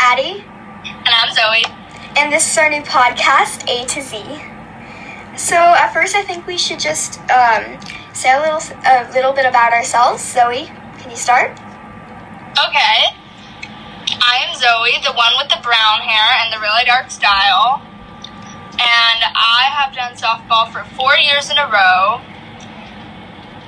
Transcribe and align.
Addie, 0.00 0.44
And 0.84 1.08
I'm 1.08 1.32
Zoe. 1.34 1.64
and 2.16 2.32
this 2.32 2.50
is 2.50 2.58
our 2.58 2.70
new 2.70 2.82
podcast, 2.82 3.68
A 3.68 3.84
to 3.86 4.02
Z. 4.02 4.22
So, 5.36 5.56
at 5.56 5.92
first, 5.92 6.16
I 6.16 6.22
think 6.22 6.46
we 6.46 6.58
should 6.58 6.80
just 6.80 7.20
um, 7.30 7.78
say 8.12 8.32
a 8.34 8.40
little, 8.40 8.60
a 8.86 9.10
little 9.12 9.32
bit 9.32 9.46
about 9.46 9.72
ourselves. 9.72 10.22
Zoe, 10.22 10.66
can 10.98 11.10
you 11.10 11.16
start? 11.16 11.52
Okay. 12.58 13.14
I 14.18 14.34
am 14.48 14.54
Zoe, 14.56 14.98
the 15.04 15.12
one 15.14 15.32
with 15.38 15.48
the 15.48 15.60
brown 15.62 16.00
hair 16.00 16.26
and 16.42 16.52
the 16.52 16.58
really 16.60 16.84
dark 16.86 17.10
style. 17.10 17.82
And 18.72 19.20
I 19.34 19.66
have 19.74 19.94
done 19.94 20.14
softball 20.14 20.70
for 20.72 20.84
four 20.96 21.16
years 21.16 21.50
in 21.50 21.58
a 21.58 21.66
row. 21.66 22.20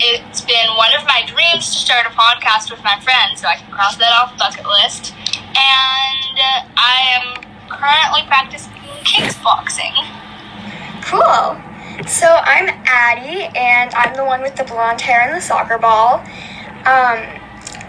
It's 0.03 0.41
been 0.41 0.71
one 0.77 0.91
of 0.99 1.05
my 1.07 1.23
dreams 1.27 1.67
to 1.71 1.77
start 1.79 2.07
a 2.07 2.11
podcast 2.11 2.71
with 2.71 2.83
my 2.83 2.99
friends, 3.01 3.43
so 3.43 3.49
I 3.49 3.57
can 3.57 3.71
cross 3.71 3.97
that 3.97 4.13
off 4.13 4.37
bucket 4.39 4.67
list. 4.67 5.13
And 5.57 6.39
uh, 6.39 6.65
I 6.77 6.99
am 7.17 7.43
currently 7.69 8.23
practicing 8.27 8.73
kickboxing. 9.05 9.95
Cool. 11.03 11.61
So, 12.07 12.27
I'm 12.27 12.69
Addie, 12.87 13.43
and 13.57 13.93
I'm 13.95 14.15
the 14.15 14.25
one 14.25 14.41
with 14.43 14.57
the 14.57 14.65
blonde 14.65 15.01
hair 15.01 15.21
and 15.21 15.37
the 15.37 15.41
soccer 15.41 15.77
ball. 15.77 16.21
Um, 16.87 17.19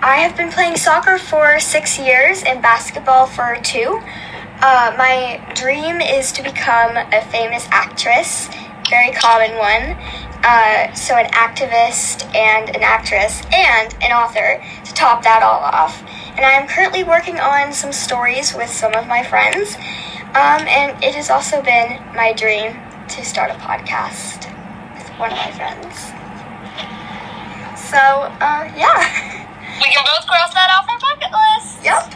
I 0.04 0.18
have 0.18 0.36
been 0.36 0.52
playing 0.52 0.76
soccer 0.78 1.18
for 1.18 1.60
six 1.60 1.98
years 1.98 2.44
and 2.44 2.62
basketball 2.62 3.28
for 3.28 3.58
two. 3.64 4.02
Uh, 4.62 4.94
my 4.98 5.42
dream 5.56 6.02
is 6.02 6.32
to 6.34 6.44
become 6.44 6.98
a 6.98 7.22
famous 7.32 7.68
actress, 7.72 8.50
very 8.90 9.12
common 9.12 9.56
one. 9.58 9.98
Uh, 10.44 10.92
so, 10.94 11.16
an 11.16 11.30
activist 11.32 12.26
and 12.36 12.76
an 12.76 12.84
actress 12.84 13.44
and 13.54 13.96
an 14.02 14.12
author 14.12 14.62
to 14.84 14.94
top 14.94 15.24
that 15.24 15.44
all 15.44 15.62
off. 15.62 16.04
And 16.42 16.50
I 16.50 16.54
am 16.54 16.68
currently 16.68 17.04
working 17.04 17.40
on 17.40 17.72
some 17.72 17.92
stories 17.92 18.56
with 18.56 18.68
some 18.68 18.96
of 18.96 19.06
my 19.06 19.22
friends. 19.22 19.76
Um, 20.34 20.66
and 20.66 20.98
it 21.04 21.14
has 21.14 21.30
also 21.30 21.62
been 21.62 22.02
my 22.16 22.34
dream 22.34 22.74
to 23.10 23.24
start 23.24 23.52
a 23.52 23.54
podcast 23.62 24.50
with 24.98 25.08
one 25.20 25.30
of 25.30 25.38
my 25.38 25.52
friends. 25.52 25.94
So, 27.78 28.02
uh, 28.42 28.66
yeah. 28.74 29.06
We 29.86 29.94
can 29.94 30.04
both 30.04 30.26
cross 30.26 30.52
that 30.56 30.72
off 30.74 30.90
our 30.90 30.98
bucket 30.98 31.30
list. 31.32 31.86
Yep. 31.86 32.12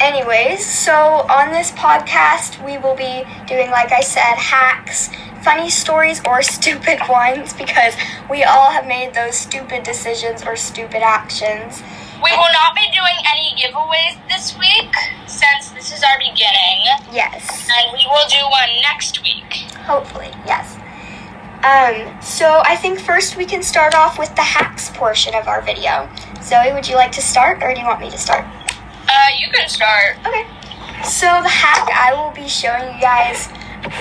Anyways, 0.00 0.64
so 0.64 1.26
on 1.28 1.50
this 1.50 1.72
podcast, 1.72 2.64
we 2.64 2.78
will 2.78 2.94
be 2.94 3.24
doing, 3.48 3.70
like 3.70 3.90
I 3.90 4.02
said, 4.02 4.36
hacks, 4.36 5.10
funny 5.42 5.68
stories, 5.68 6.22
or 6.24 6.42
stupid 6.42 7.00
ones 7.08 7.52
because 7.54 7.94
we 8.30 8.44
all 8.44 8.70
have 8.70 8.86
made 8.86 9.14
those 9.14 9.34
stupid 9.34 9.82
decisions 9.82 10.44
or 10.44 10.54
stupid 10.54 11.02
actions. 11.02 11.82
We 12.22 12.30
will 12.32 12.52
not 12.52 12.74
be 12.74 12.86
doing 12.92 13.18
any 13.32 13.54
giveaways 13.56 14.18
this 14.28 14.56
week 14.58 14.92
since 15.26 15.70
this 15.70 15.92
is 15.92 16.02
our 16.02 16.18
beginning. 16.18 16.82
Yes, 17.12 17.68
And 17.70 17.92
we 17.92 18.04
will 18.10 18.26
do 18.28 18.42
one 18.50 18.70
next 18.82 19.22
week. 19.22 19.52
hopefully, 19.86 20.30
yes. 20.46 20.76
Um, 21.64 22.20
so 22.22 22.62
I 22.64 22.76
think 22.76 23.00
first 23.00 23.36
we 23.36 23.44
can 23.44 23.62
start 23.62 23.94
off 23.94 24.18
with 24.18 24.34
the 24.36 24.42
hacks 24.42 24.90
portion 24.90 25.34
of 25.34 25.48
our 25.48 25.60
video. 25.62 26.08
Zoe, 26.42 26.72
would 26.72 26.88
you 26.88 26.94
like 26.96 27.12
to 27.12 27.22
start, 27.22 27.62
or 27.62 27.72
do 27.74 27.80
you 27.80 27.86
want 27.86 28.00
me 28.00 28.10
to 28.10 28.18
start? 28.18 28.44
Uh, 28.44 29.28
you 29.38 29.50
can 29.52 29.68
start. 29.68 30.16
Okay. 30.26 30.46
So 31.04 31.26
the 31.42 31.48
hack 31.48 31.88
I 31.92 32.12
will 32.14 32.32
be 32.34 32.48
showing 32.48 32.94
you 32.94 33.00
guys 33.00 33.48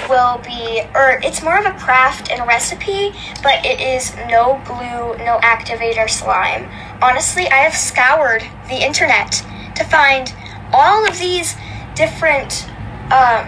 will 0.09 0.39
be, 0.43 0.81
or 0.93 1.19
it's 1.23 1.41
more 1.43 1.57
of 1.57 1.65
a 1.65 1.77
craft 1.79 2.31
and 2.31 2.45
recipe, 2.47 3.13
but 3.43 3.63
it 3.65 3.79
is 3.79 4.15
no 4.27 4.61
glue, 4.65 5.17
no 5.23 5.39
activator 5.41 6.09
slime. 6.09 6.67
Honestly, 7.01 7.47
I 7.47 7.57
have 7.57 7.75
scoured 7.75 8.41
the 8.69 8.83
internet 8.83 9.43
to 9.75 9.83
find 9.83 10.33
all 10.73 11.07
of 11.07 11.19
these 11.19 11.55
different, 11.95 12.67
um, 13.11 13.47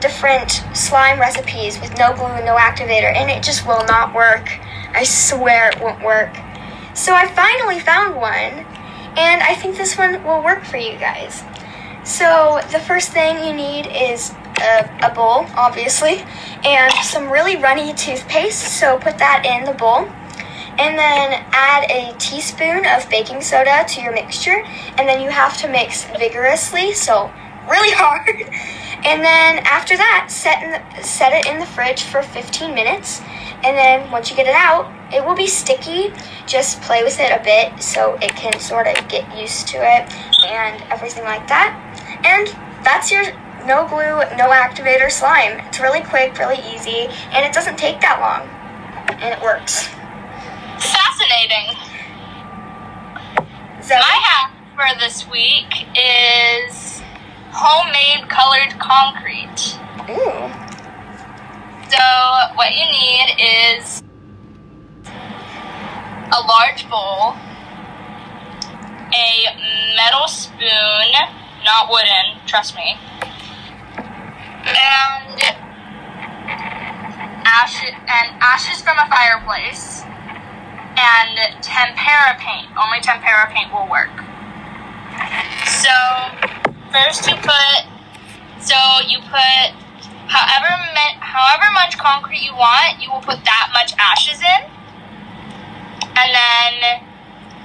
different 0.00 0.62
slime 0.74 1.18
recipes 1.18 1.80
with 1.80 1.96
no 1.98 2.12
glue, 2.14 2.26
and 2.26 2.44
no 2.44 2.56
activator, 2.56 3.14
and 3.14 3.30
it 3.30 3.42
just 3.42 3.66
will 3.66 3.84
not 3.86 4.14
work. 4.14 4.50
I 4.92 5.02
swear 5.04 5.70
it 5.70 5.80
won't 5.80 6.02
work. 6.02 6.34
So 6.94 7.14
I 7.14 7.26
finally 7.28 7.80
found 7.80 8.16
one, 8.16 8.66
and 9.16 9.42
I 9.42 9.54
think 9.54 9.76
this 9.76 9.96
one 9.96 10.22
will 10.22 10.42
work 10.42 10.64
for 10.64 10.76
you 10.76 10.96
guys. 10.98 11.42
So 12.04 12.60
the 12.70 12.78
first 12.80 13.12
thing 13.12 13.46
you 13.46 13.54
need 13.54 13.86
is 13.86 14.32
a, 14.60 14.88
a 15.02 15.14
bowl, 15.14 15.46
obviously, 15.56 16.24
and 16.64 16.92
some 17.02 17.30
really 17.30 17.56
runny 17.56 17.94
toothpaste. 17.94 18.78
So 18.78 18.98
put 18.98 19.16
that 19.18 19.44
in 19.46 19.64
the 19.64 19.72
bowl. 19.72 20.06
And 20.78 20.98
then 20.98 21.44
add 21.52 21.90
a 21.90 22.14
teaspoon 22.18 22.84
of 22.86 23.08
baking 23.08 23.40
soda 23.40 23.84
to 23.88 24.00
your 24.00 24.12
mixture. 24.12 24.64
And 24.98 25.08
then 25.08 25.20
you 25.20 25.30
have 25.30 25.56
to 25.58 25.68
mix 25.68 26.04
vigorously, 26.04 26.92
so 26.92 27.30
really 27.68 27.90
hard. 27.94 28.42
And 29.04 29.22
then 29.22 29.58
after 29.66 29.96
that, 29.96 30.28
set, 30.30 30.62
in 30.62 30.70
the, 30.72 31.02
set 31.02 31.32
it 31.32 31.46
in 31.46 31.60
the 31.60 31.66
fridge 31.66 32.02
for 32.02 32.22
15 32.22 32.74
minutes. 32.74 33.20
And 33.62 33.76
then 33.76 34.10
once 34.10 34.30
you 34.30 34.36
get 34.36 34.46
it 34.46 34.54
out, 34.54 34.92
it 35.12 35.24
will 35.24 35.34
be 35.34 35.46
sticky. 35.46 36.12
Just 36.46 36.80
play 36.82 37.02
with 37.04 37.18
it 37.20 37.30
a 37.30 37.42
bit 37.42 37.82
so 37.82 38.18
it 38.22 38.30
can 38.34 38.58
sort 38.58 38.86
of 38.86 39.08
get 39.08 39.24
used 39.38 39.68
to 39.68 39.78
it 39.78 40.12
and 40.44 40.82
everything 40.90 41.24
like 41.24 41.46
that. 41.48 41.72
And 42.24 42.48
that's 42.84 43.10
your 43.10 43.24
no 43.66 43.88
glue, 43.88 44.20
no 44.36 44.50
activator 44.52 45.10
slime. 45.10 45.58
It's 45.66 45.80
really 45.80 46.02
quick, 46.02 46.38
really 46.38 46.60
easy, 46.74 47.08
and 47.32 47.44
it 47.44 47.52
doesn't 47.52 47.78
take 47.78 48.00
that 48.00 48.20
long. 48.20 48.48
And 49.20 49.34
it 49.34 49.42
works. 49.42 49.88
Fascinating. 50.78 51.76
Zoe? 53.82 53.98
My 53.98 54.18
hack 54.24 54.52
for 54.74 54.98
this 54.98 55.28
week 55.28 55.86
is 55.96 57.02
homemade 57.52 58.28
colored 58.28 58.78
concrete. 58.78 59.78
Ooh. 60.10 60.50
So, 61.90 62.02
what 62.54 62.74
you 62.74 62.84
need 62.84 63.36
is 63.38 64.02
a 66.32 66.40
large 66.46 66.88
bowl, 66.90 67.36
a 69.12 69.46
metal 69.94 70.26
spoon, 70.26 71.12
not 71.64 71.88
wooden, 71.88 72.40
trust 72.46 72.74
me, 72.74 72.96
and 74.66 75.40
ashes 77.46 77.92
and 77.92 78.36
ashes 78.40 78.80
from 78.82 78.98
a 78.98 79.06
fireplace, 79.08 80.02
and 80.96 81.62
tempera 81.62 82.36
paint. 82.38 82.68
Only 82.76 83.00
tempera 83.00 83.50
paint 83.50 83.72
will 83.72 83.88
work. 83.90 84.12
So, 85.66 85.94
first 86.92 87.26
you 87.28 87.36
put, 87.36 87.86
so 88.60 88.76
you 89.06 89.18
put 89.20 89.74
however 90.26 90.74
however 91.20 91.72
much 91.74 91.98
concrete 91.98 92.42
you 92.42 92.54
want, 92.54 93.02
you 93.02 93.10
will 93.10 93.20
put 93.20 93.44
that 93.44 93.70
much 93.74 93.92
ashes 93.98 94.40
in, 94.40 94.62
and 96.14 96.30
then 96.30 97.02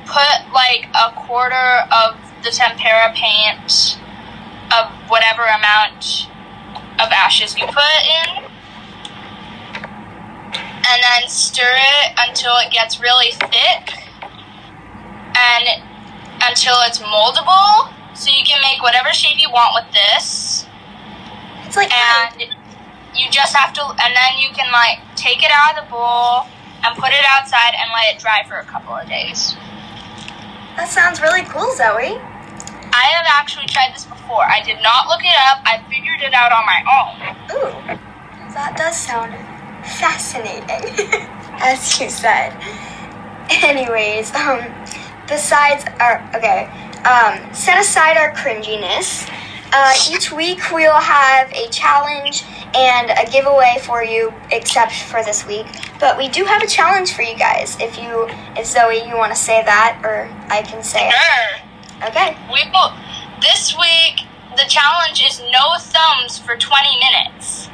put 0.05 0.51
like 0.53 0.89
a 0.97 1.13
quarter 1.13 1.85
of 1.93 2.17
the 2.43 2.49
tempera 2.49 3.13
paint 3.13 3.97
of 4.73 4.89
whatever 5.07 5.43
amount 5.43 6.27
of 6.99 7.09
ashes 7.11 7.57
you 7.57 7.65
put 7.67 8.01
in, 8.05 8.48
and 10.89 11.03
then 11.03 11.29
stir 11.29 11.69
it 11.69 12.13
until 12.17 12.57
it 12.57 12.71
gets 12.71 12.99
really 12.99 13.31
thick, 13.31 13.93
and 15.37 15.83
until 16.41 16.75
it's 16.87 16.99
moldable. 16.99 17.93
So 18.15 18.31
you 18.31 18.43
can 18.43 18.59
make 18.61 18.83
whatever 18.83 19.13
shape 19.13 19.39
you 19.39 19.49
want 19.49 19.79
with 19.79 19.93
this 19.93 20.67
It's 21.63 21.77
like 21.77 21.87
and 21.87 22.41
you 23.15 23.31
just 23.31 23.55
have 23.55 23.71
to 23.73 23.81
and 23.81 24.11
then 24.13 24.39
you 24.39 24.49
can 24.53 24.69
like 24.73 24.99
take 25.15 25.43
it 25.43 25.51
out 25.53 25.77
of 25.77 25.85
the 25.85 25.89
bowl 25.89 26.45
and 26.83 26.97
put 26.97 27.11
it 27.11 27.23
outside 27.29 27.73
and 27.79 27.89
let 27.93 28.13
it 28.13 28.19
dry 28.19 28.43
for 28.45 28.57
a 28.57 28.65
couple 28.65 28.93
of 28.93 29.07
days 29.07 29.55
that 30.75 30.87
sounds 30.87 31.21
really 31.21 31.43
cool, 31.43 31.71
Zoe. 31.75 32.19
i 32.91 33.05
have 33.15 33.25
actually 33.27 33.67
tried 33.67 33.95
this 33.95 34.05
before 34.05 34.43
i 34.43 34.61
did 34.65 34.83
not 34.83 35.07
look 35.07 35.23
it 35.23 35.35
up 35.47 35.63
i 35.63 35.79
figured 35.87 36.21
it 36.21 36.33
out 36.33 36.51
on 36.51 36.65
my 36.67 36.83
own 36.91 37.15
Ooh. 37.55 37.97
That 38.53 38.75
does 38.75 38.97
sound 38.97 39.33
fascinating, 39.89 41.07
as 41.59 41.99
you 41.99 42.09
said. 42.09 42.53
Anyways, 43.63 44.33
um, 44.35 44.61
besides 45.27 45.83
our 45.99 46.21
okay, 46.35 46.69
um, 47.05 47.53
set 47.53 47.79
aside 47.79 48.17
our 48.17 48.33
cringiness. 48.33 49.29
Uh, 49.71 49.93
each 50.11 50.31
week 50.31 50.59
we'll 50.71 50.91
have 50.93 51.51
a 51.51 51.67
challenge 51.69 52.43
and 52.75 53.11
a 53.11 53.31
giveaway 53.31 53.77
for 53.83 54.03
you, 54.03 54.33
except 54.51 54.91
for 54.93 55.23
this 55.23 55.45
week. 55.45 55.67
But 55.99 56.17
we 56.17 56.27
do 56.27 56.43
have 56.45 56.63
a 56.63 56.67
challenge 56.67 57.13
for 57.13 57.21
you 57.21 57.37
guys. 57.37 57.77
If 57.79 57.97
you, 58.01 58.27
if 58.57 58.65
Zoe, 58.65 59.07
you 59.07 59.15
want 59.15 59.31
to 59.31 59.37
say 59.39 59.63
that, 59.63 60.01
or 60.03 60.27
I 60.49 60.63
can 60.63 60.81
say 60.83 61.07
it. 61.07 61.13
sure 61.13 62.07
Okay. 62.09 62.35
we 62.51 62.63
will 62.71 62.93
this 63.41 63.75
week 63.77 64.25
the 64.57 64.65
challenge 64.67 65.21
is 65.23 65.41
no 65.51 65.77
thumbs 65.77 66.37
for 66.39 66.57
20 66.57 66.87
minutes 66.97 67.68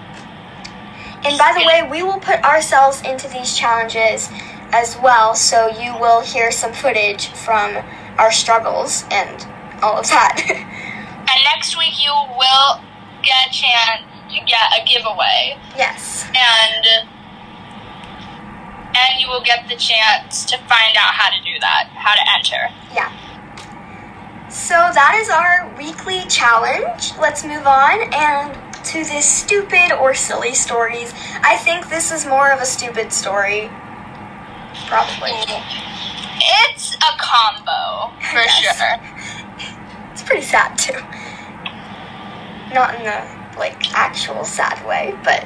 And 1.25 1.37
by 1.39 1.53
the 1.57 1.65
way, 1.65 1.87
we 1.89 2.03
will 2.03 2.19
put 2.19 2.43
ourselves 2.43 3.01
into 3.01 3.27
these 3.27 3.57
challenges 3.57 4.29
as 4.71 4.97
well, 5.01 5.33
so 5.33 5.67
you 5.67 5.97
will 5.99 6.21
hear 6.21 6.51
some 6.51 6.71
footage 6.71 7.27
from 7.29 7.77
our 8.17 8.31
struggles 8.31 9.03
and 9.11 9.45
all 9.81 9.97
of 9.97 10.07
that. 10.07 10.71
And 11.27 11.43
next 11.55 11.75
week 11.75 12.01
you 12.01 12.13
will 12.37 12.79
get 13.23 13.49
a 13.49 13.51
chance 13.51 14.03
to 14.29 14.39
get 14.45 14.71
a 14.77 14.85
giveaway. 14.85 15.57
Yes. 15.75 16.23
And 16.29 17.09
and 18.95 19.19
you 19.19 19.27
will 19.27 19.41
get 19.41 19.67
the 19.67 19.75
chance 19.75 20.45
to 20.45 20.57
find 20.59 20.95
out 20.95 21.13
how 21.13 21.29
to 21.29 21.43
do 21.43 21.59
that, 21.59 21.89
how 21.95 22.13
to 22.13 22.21
enter. 22.37 22.73
Yeah. 22.93 23.11
So 24.49 24.75
that 24.75 25.17
is 25.19 25.29
our 25.29 25.75
weekly 25.77 26.21
challenge. 26.29 27.11
Let's 27.19 27.43
move 27.43 27.67
on 27.67 28.13
and 28.13 28.55
to 28.85 29.03
this 29.03 29.25
stupid 29.25 29.91
or 29.93 30.13
silly 30.13 30.53
stories. 30.53 31.13
I 31.41 31.57
think 31.57 31.89
this 31.89 32.11
is 32.11 32.25
more 32.25 32.51
of 32.51 32.61
a 32.61 32.65
stupid 32.65 33.11
story. 33.11 33.69
Probably. 34.87 35.31
It's 36.71 36.95
a 36.95 37.17
combo 37.17 38.13
for 38.31 38.39
Yes. 38.39 38.77
sure. 38.77 38.99
It's 40.11 40.23
pretty 40.23 40.43
sad 40.43 40.77
too. 40.77 40.99
Not 42.73 42.95
in 42.95 43.03
the 43.03 43.23
like 43.57 43.93
actual 43.95 44.43
sad 44.43 44.85
way, 44.85 45.13
but 45.23 45.41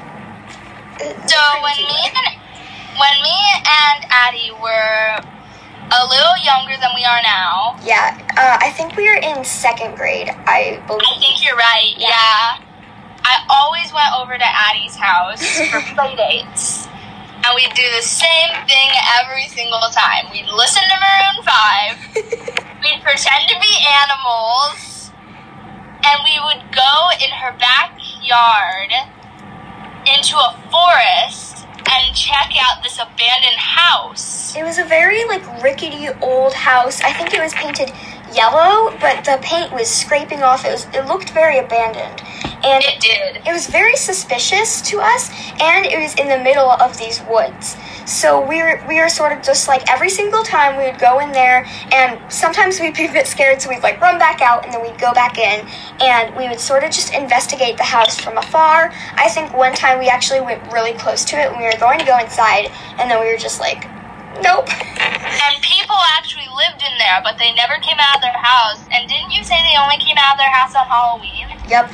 So 1.30 1.40
when 1.62 1.78
me 1.78 1.86
way. 1.86 2.12
and 2.16 2.42
when 3.00 3.22
me 3.22 3.38
and 3.66 4.06
Addie 4.10 4.52
were 4.62 5.20
a 5.92 6.06
little 6.06 6.38
younger 6.44 6.76
than 6.82 6.92
we 6.96 7.06
are 7.06 7.22
now, 7.24 7.78
Yeah, 7.84 8.18
uh, 8.38 8.58
I 8.62 8.72
think 8.72 8.96
we 8.98 9.08
were 9.08 9.16
in 9.16 9.44
second 9.46 9.96
grade, 9.96 10.30
I 10.46 10.82
believe. 10.88 11.04
I 11.16 11.20
think 11.20 11.44
you're 11.46 11.56
right. 11.56 11.94
Yeah. 11.98 12.10
Yeah. 12.10 12.58
I 13.30 13.46
always 13.46 13.94
went 13.94 14.10
over 14.18 14.34
to 14.34 14.50
Addie's 14.50 14.98
house 14.98 15.46
for 15.70 15.82
play 15.94 16.18
dates. 16.18 16.90
And 17.46 17.54
we'd 17.54 17.74
do 17.78 17.86
the 17.96 18.02
same 18.02 18.52
thing 18.66 18.90
every 19.22 19.46
single 19.48 19.86
time. 19.94 20.34
We'd 20.34 20.50
listen 20.50 20.82
to 20.82 20.98
Maroon 20.98 21.38
5, 21.46 22.82
we'd 22.82 23.02
pretend 23.06 23.46
to 23.54 23.58
be 23.62 23.74
animals, 24.02 25.14
and 26.02 26.18
we 26.26 26.42
would 26.42 26.74
go 26.74 26.94
in 27.22 27.30
her 27.30 27.54
backyard 27.62 28.92
into 30.10 30.36
a 30.36 30.58
forest 30.74 31.68
and 31.86 32.16
check 32.16 32.50
out 32.66 32.82
this 32.82 32.98
abandoned 32.98 33.62
house. 33.62 34.56
It 34.56 34.64
was 34.64 34.80
a 34.80 34.86
very 34.86 35.24
like 35.26 35.46
rickety 35.64 36.10
old 36.22 36.54
house. 36.54 37.00
I 37.02 37.14
think 37.14 37.34
it 37.36 37.40
was 37.40 37.54
painted 37.54 37.92
yellow, 38.34 38.90
but 39.00 39.24
the 39.24 39.38
paint 39.44 39.72
was 39.72 39.88
scraping 39.88 40.42
off. 40.42 40.66
It 40.66 40.72
was 40.72 40.88
it 40.94 41.06
looked 41.06 41.30
very 41.30 41.60
abandoned. 41.60 42.22
And 42.64 42.84
It 42.84 43.00
did. 43.00 43.48
it 43.48 43.52
was 43.54 43.68
very 43.68 43.96
suspicious 43.96 44.82
to 44.90 45.00
us 45.00 45.30
and 45.62 45.86
it 45.86 45.98
was 45.98 46.14
in 46.16 46.28
the 46.28 46.38
middle 46.38 46.70
of 46.70 46.98
these 46.98 47.22
woods. 47.30 47.78
So 48.06 48.42
we 48.46 48.62
were 48.62 48.84
we 48.88 49.00
were 49.00 49.08
sort 49.10 49.32
of 49.32 49.42
just 49.42 49.68
like 49.68 49.90
every 49.90 50.10
single 50.10 50.44
time 50.44 50.78
we 50.78 50.84
would 50.90 51.00
go 51.00 51.20
in 51.20 51.32
there 51.32 51.66
and 51.92 52.20
sometimes 52.32 52.80
we'd 52.80 52.96
be 52.96 53.06
a 53.06 53.12
bit 53.12 53.28
scared 53.28 53.62
so 53.62 53.70
we'd 53.70 53.84
like 53.84 54.02
run 54.02 54.20
back 54.20 54.42
out 54.42 54.66
and 54.66 54.74
then 54.74 54.82
we'd 54.82 55.00
go 55.00 55.14
back 55.14 55.38
in 55.38 55.66
and 56.02 56.36
we 56.36 56.50
would 56.50 56.60
sort 56.60 56.84
of 56.84 56.92
just 56.92 57.14
investigate 57.14 57.78
the 57.78 57.84
house 57.84 58.20
from 58.20 58.38
afar. 58.38 58.92
I 59.16 59.30
think 59.30 59.56
one 59.56 59.74
time 59.74 60.00
we 60.00 60.10
actually 60.10 60.42
went 60.42 60.62
really 60.74 60.94
close 60.94 61.24
to 61.26 61.36
it 61.40 61.52
and 61.52 61.58
we 61.58 61.64
were 61.66 61.80
going 61.80 62.00
to 62.00 62.06
go 62.06 62.18
inside 62.18 62.72
and 63.00 63.10
then 63.10 63.20
we 63.22 63.32
were 63.32 63.38
just 63.38 63.60
like 63.60 63.88
nope. 64.42 64.68
And 65.30 65.62
people 65.64 65.96
actually 66.18 66.48
lived 66.56 66.82
in 66.84 66.98
there, 66.98 67.22
but 67.24 67.38
they 67.38 67.54
never 67.54 67.76
came 67.82 67.98
out 68.00 68.18
of 68.18 68.22
their 68.22 68.36
house. 68.38 68.82
And 68.92 69.08
didn't 69.08 69.32
you 69.32 69.44
say 69.44 69.56
they 69.64 69.78
only 69.80 69.98
came 69.98 70.18
out 70.18 70.34
of 70.34 70.38
their 70.38 70.52
house 70.52 70.76
on 70.76 70.86
Halloween? 70.86 71.48
Yep. 71.70 71.92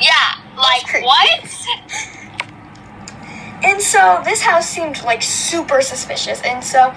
Yeah, 0.00 0.34
like 0.56 1.02
what? 1.02 2.18
And 3.64 3.80
so 3.80 4.20
this 4.24 4.42
house 4.42 4.68
seemed 4.68 5.02
like 5.04 5.22
super 5.22 5.82
suspicious. 5.82 6.42
And 6.42 6.64
so 6.64 6.92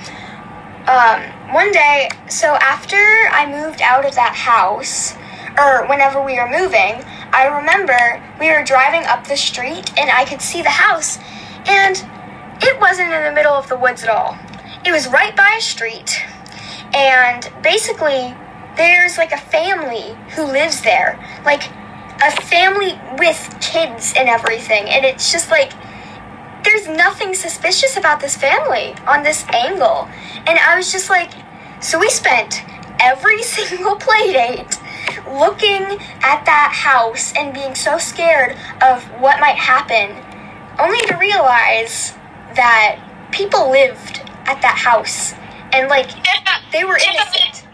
um, 0.88 1.21
one 1.53 1.71
day, 1.71 2.09
so 2.27 2.56
after 2.56 2.97
I 2.97 3.45
moved 3.50 3.81
out 3.81 4.06
of 4.06 4.15
that 4.15 4.36
house, 4.36 5.15
or 5.57 5.88
whenever 5.88 6.24
we 6.24 6.38
were 6.38 6.50
moving, 6.50 7.03
I 7.31 7.47
remember 7.47 8.21
we 8.39 8.51
were 8.51 8.63
driving 8.63 9.06
up 9.06 9.27
the 9.27 9.38
street 9.38 9.97
and 9.97 10.09
I 10.09 10.25
could 10.25 10.42
see 10.42 10.62
the 10.62 10.69
house. 10.69 11.18
And 11.68 12.03
it 12.62 12.80
wasn't 12.80 13.13
in 13.13 13.24
the 13.24 13.31
middle 13.31 13.53
of 13.53 13.69
the 13.69 13.77
woods 13.77 14.03
at 14.03 14.09
all. 14.09 14.38
It 14.86 14.92
was 14.92 15.07
right 15.07 15.36
by 15.36 15.56
a 15.57 15.62
street. 15.62 16.21
And 16.94 17.51
basically, 17.62 18.36
there's 18.75 19.18
like 19.18 19.31
a 19.31 19.38
family 19.38 20.18
who 20.36 20.44
lives 20.44 20.81
there. 20.81 21.18
Like 21.45 21.63
a 22.33 22.42
family 22.42 23.00
with 23.18 23.57
kids 23.62 24.13
and 24.18 24.30
everything. 24.30 24.89
And 24.89 25.06
it's 25.06 25.31
just 25.31 25.51
like, 25.51 25.74
there's 26.63 26.88
nothing 26.88 27.33
suspicious 27.33 27.98
about 27.98 28.19
this 28.19 28.36
family 28.36 28.95
on 29.07 29.24
this 29.24 29.45
angle. 29.50 30.07
And 30.48 30.57
I 30.60 30.75
was 30.75 30.92
just 30.92 31.10
like, 31.10 31.31
so 31.81 32.00
we 32.00 32.10
spent 32.10 32.63
every 33.00 33.44
single 33.57 33.95
play 33.95 34.33
date 34.33 34.80
looking 35.27 36.00
at 36.22 36.44
that 36.45 36.72
house 36.74 37.33
and 37.36 37.54
being 37.54 37.75
so 37.75 37.98
scared 37.98 38.57
of 38.81 39.04
what 39.21 39.39
might 39.39 39.57
happen, 39.57 40.16
only 40.80 41.00
to 41.07 41.16
realize 41.18 42.13
that 42.56 43.00
people 43.31 43.69
lived 43.69 44.21
at 44.45 44.62
that 44.62 44.78
house. 44.78 45.33
And 45.74 45.89
like, 45.89 46.10
they 46.71 46.83
were 46.83 46.98
tip 46.98 47.10
of, 47.10 47.33
innocent. 47.36 47.68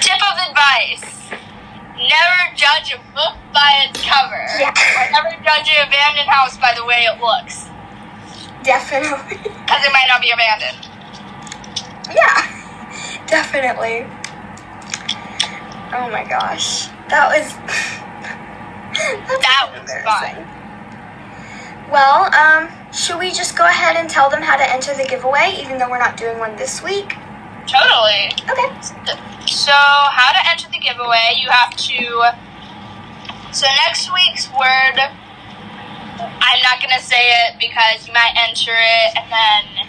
tip 0.00 0.18
of 0.20 0.38
advice. 0.48 1.17
Never 1.98 2.54
judge 2.54 2.94
a 2.94 2.98
book 3.12 3.34
by 3.52 3.86
its 3.88 4.00
cover. 4.02 4.46
Yeah. 4.58 4.70
Or 4.70 5.10
never 5.10 5.34
judge 5.42 5.68
an 5.74 5.88
abandoned 5.88 6.28
house 6.28 6.56
by 6.56 6.72
the 6.76 6.84
way 6.84 7.06
it 7.10 7.20
looks. 7.20 7.68
Definitely. 8.62 9.38
Because 9.68 9.84
it 9.84 9.92
might 9.92 10.06
not 10.08 10.22
be 10.22 10.30
abandoned. 10.30 10.88
Yeah, 12.08 13.26
definitely. 13.26 14.06
Oh 15.92 16.08
my 16.10 16.24
gosh. 16.26 16.86
That 17.10 17.28
was. 17.28 17.52
That 18.98 19.70
was 19.70 19.80
embarrassing. 19.80 20.46
Well, 21.90 22.34
um, 22.34 22.68
should 22.92 23.18
we 23.18 23.30
just 23.30 23.56
go 23.56 23.66
ahead 23.66 23.96
and 23.96 24.08
tell 24.08 24.30
them 24.30 24.42
how 24.42 24.56
to 24.56 24.72
enter 24.72 24.94
the 24.94 25.04
giveaway, 25.04 25.56
even 25.60 25.78
though 25.78 25.90
we're 25.90 25.98
not 25.98 26.16
doing 26.16 26.38
one 26.38 26.56
this 26.56 26.82
week? 26.82 27.14
Totally. 27.68 28.32
Okay. 28.48 28.72
So, 29.46 29.72
how 29.72 30.32
to 30.32 30.40
enter 30.48 30.68
the 30.72 30.80
giveaway? 30.80 31.36
You 31.36 31.50
have 31.50 31.76
to. 31.76 32.32
So, 33.52 33.66
next 33.86 34.12
week's 34.12 34.48
word, 34.52 34.96
I'm 36.18 36.62
not 36.62 36.80
going 36.80 36.96
to 36.96 37.04
say 37.04 37.28
it 37.44 37.60
because 37.60 38.06
you 38.08 38.14
might 38.14 38.32
enter 38.36 38.72
it 38.72 39.16
and 39.16 39.30
then 39.30 39.86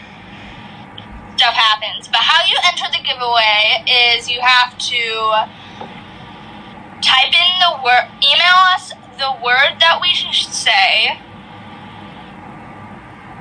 stuff 1.38 1.56
happens. 1.56 2.10
But 2.10 2.20
how 2.20 2.44
you 2.46 2.58
enter 2.68 2.86
the 2.92 3.02
giveaway 3.02 3.88
is 3.88 4.30
you 4.30 4.42
have 4.42 4.78
to 4.78 5.48
type 7.02 7.32
in 7.32 7.60
the 7.64 7.80
word, 7.84 8.12
email 8.20 8.60
us 8.76 8.92
the 9.18 9.32
word 9.44 9.80
that 9.80 10.00
we 10.02 10.10
should 10.10 10.52
say, 10.52 11.16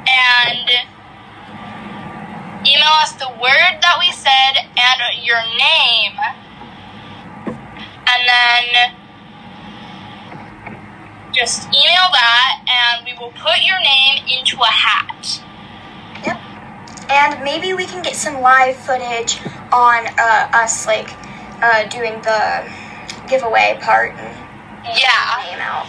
and 0.07 0.71
email 2.69 2.93
us 3.01 3.13
the 3.13 3.29
word 3.41 3.81
that 3.81 3.97
we 3.99 4.13
said 4.13 4.69
and 4.77 5.25
your 5.25 5.41
name. 5.57 6.17
And 8.09 8.29
then 8.29 8.95
just 11.33 11.69
email 11.69 12.09
that 12.13 12.65
and 12.69 13.07
we 13.07 13.13
will 13.19 13.33
put 13.33 13.65
your 13.65 13.81
name 13.81 14.25
into 14.29 14.59
a 14.61 14.67
hat. 14.67 15.43
Yep. 16.25 16.39
And 17.11 17.45
maybe 17.45 17.75
we 17.75 17.87
can 17.87 18.03
get 18.03 18.17
some 18.17 18.41
live 18.41 18.77
footage 18.77 19.39
on 19.73 20.07
uh, 20.19 20.51
us, 20.53 20.87
like, 20.87 21.11
uh, 21.63 21.89
doing 21.89 22.21
the 22.23 22.71
giveaway 23.29 23.79
part 23.81 24.13
and 24.15 24.35
Yeah. 24.97 25.45
name 25.45 25.61
out. 25.61 25.87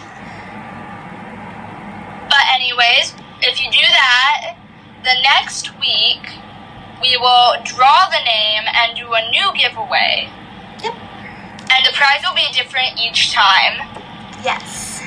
But 2.28 2.44
anyways, 2.54 3.14
if 3.42 3.60
you 3.60 3.70
do 3.70 3.86
that, 3.86 4.56
the 5.02 5.14
next 5.22 5.70
week 5.80 6.28
we 7.00 7.16
will 7.16 7.54
draw 7.64 8.08
the 8.08 8.22
name 8.24 8.64
and 8.74 8.96
do 8.96 9.12
a 9.12 9.30
new 9.30 9.52
giveaway. 9.56 10.28
Yep. 10.82 10.94
And 11.72 11.86
the 11.86 11.92
prize 11.94 12.22
will 12.22 12.34
be 12.34 12.46
different 12.52 12.98
each 12.98 13.32
time. 13.32 13.88
Yes. 14.44 15.00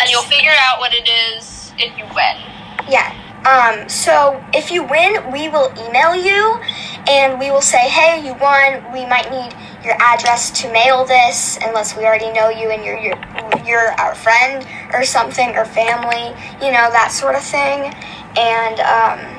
And 0.00 0.10
you'll 0.10 0.22
figure 0.22 0.54
out 0.66 0.78
what 0.78 0.92
it 0.92 1.08
is 1.08 1.72
if 1.78 1.96
you 1.96 2.04
win. 2.14 2.36
Yeah. 2.88 3.14
Um, 3.46 3.88
so 3.88 4.42
if 4.52 4.70
you 4.72 4.82
win, 4.82 5.30
we 5.30 5.48
will 5.48 5.72
email 5.86 6.16
you 6.16 6.60
and 7.06 7.38
we 7.38 7.50
will 7.50 7.62
say, 7.62 7.88
hey, 7.88 8.26
you 8.26 8.34
won. 8.34 8.82
We 8.92 9.06
might 9.06 9.30
need 9.30 9.54
your 9.84 9.94
address 10.00 10.50
to 10.62 10.72
mail 10.72 11.04
this 11.04 11.56
unless 11.62 11.96
we 11.96 12.04
already 12.04 12.32
know 12.32 12.48
you 12.48 12.70
and 12.70 12.84
you're, 12.84 12.98
you're, 12.98 13.18
you're 13.64 13.92
our 14.00 14.16
friend 14.16 14.66
or 14.92 15.04
something 15.04 15.56
or 15.56 15.64
family, 15.64 16.34
you 16.60 16.72
know, 16.72 16.90
that 16.90 17.12
sort 17.12 17.36
of 17.36 17.42
thing. 17.42 17.94
And, 18.36 18.80
um, 18.80 19.35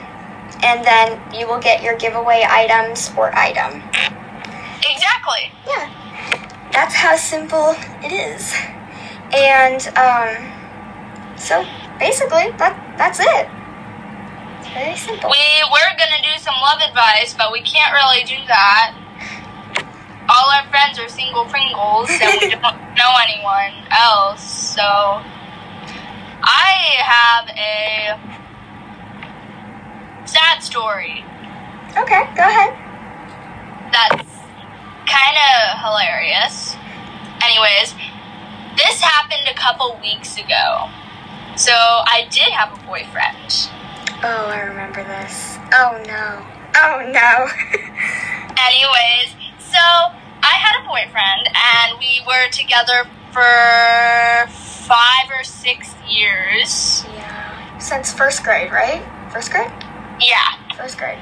and 0.64 0.84
then 0.84 1.20
you 1.34 1.48
will 1.48 1.60
get 1.60 1.84
your 1.84 1.96
giveaway 1.98 2.44
items 2.48 3.12
or 3.18 3.36
item. 3.36 3.82
Exactly. 4.84 5.52
Yeah. 5.66 5.92
That's 6.72 6.96
how 6.96 7.16
simple 7.16 7.76
it 8.04 8.12
is. 8.12 8.54
And, 9.34 9.82
um, 9.98 11.38
so 11.38 11.66
basically, 12.00 12.52
that, 12.58 12.76
that's 12.98 13.20
it. 13.20 13.48
It's 14.60 14.70
very 14.74 14.96
simple. 14.96 15.30
We 15.30 15.64
were 15.72 15.92
gonna 15.98 16.22
do 16.24 16.40
some 16.40 16.56
love 16.62 16.80
advice, 16.82 17.34
but 17.34 17.52
we 17.52 17.62
can't 17.62 17.94
really 17.94 18.24
do 18.24 18.38
that. 18.48 18.96
All 20.30 20.52
our 20.52 20.68
friends 20.70 21.00
are 21.00 21.08
single 21.08 21.46
Pringles 21.46 22.10
and 22.10 22.42
we 22.42 22.50
don't 22.56 22.62
know 22.62 23.14
anyone 23.24 23.74
else. 23.92 24.44
So 24.44 24.84
I 26.44 26.72
have 27.04 27.50
a 27.56 28.47
sad 30.28 30.62
story 30.62 31.24
Okay, 31.98 32.24
go 32.36 32.44
ahead. 32.44 32.74
that's 33.92 34.30
kind 35.10 35.38
of 35.40 35.80
hilarious. 35.82 36.76
Anyways, 37.44 37.96
this 38.76 39.02
happened 39.02 39.48
a 39.50 39.54
couple 39.56 39.98
weeks 40.02 40.38
ago. 40.38 40.90
So 41.56 41.72
I 41.74 42.28
did 42.30 42.52
have 42.54 42.74
a 42.78 42.86
boyfriend. 42.86 43.72
Oh, 44.22 44.46
I 44.52 44.62
remember 44.68 45.04
this. 45.04 45.58
Oh 45.74 45.98
no. 46.06 46.46
Oh 46.76 47.02
no. 47.10 47.48
Anyways, 48.62 49.34
so 49.58 49.80
I 49.80 50.54
had 50.62 50.84
a 50.84 50.88
boyfriend 50.88 51.50
and 51.56 51.98
we 52.00 52.22
were 52.28 52.50
together 52.52 53.10
for 53.32 54.52
five 54.52 55.32
or 55.32 55.44
six 55.44 55.96
years. 56.08 57.06
yeah. 57.16 57.78
Since 57.80 58.12
first 58.14 58.44
grade, 58.44 58.72
right? 58.72 59.02
First 59.32 59.52
grade? 59.52 59.72
Yeah. 60.20 60.54
First 60.76 60.98
grade. 60.98 61.20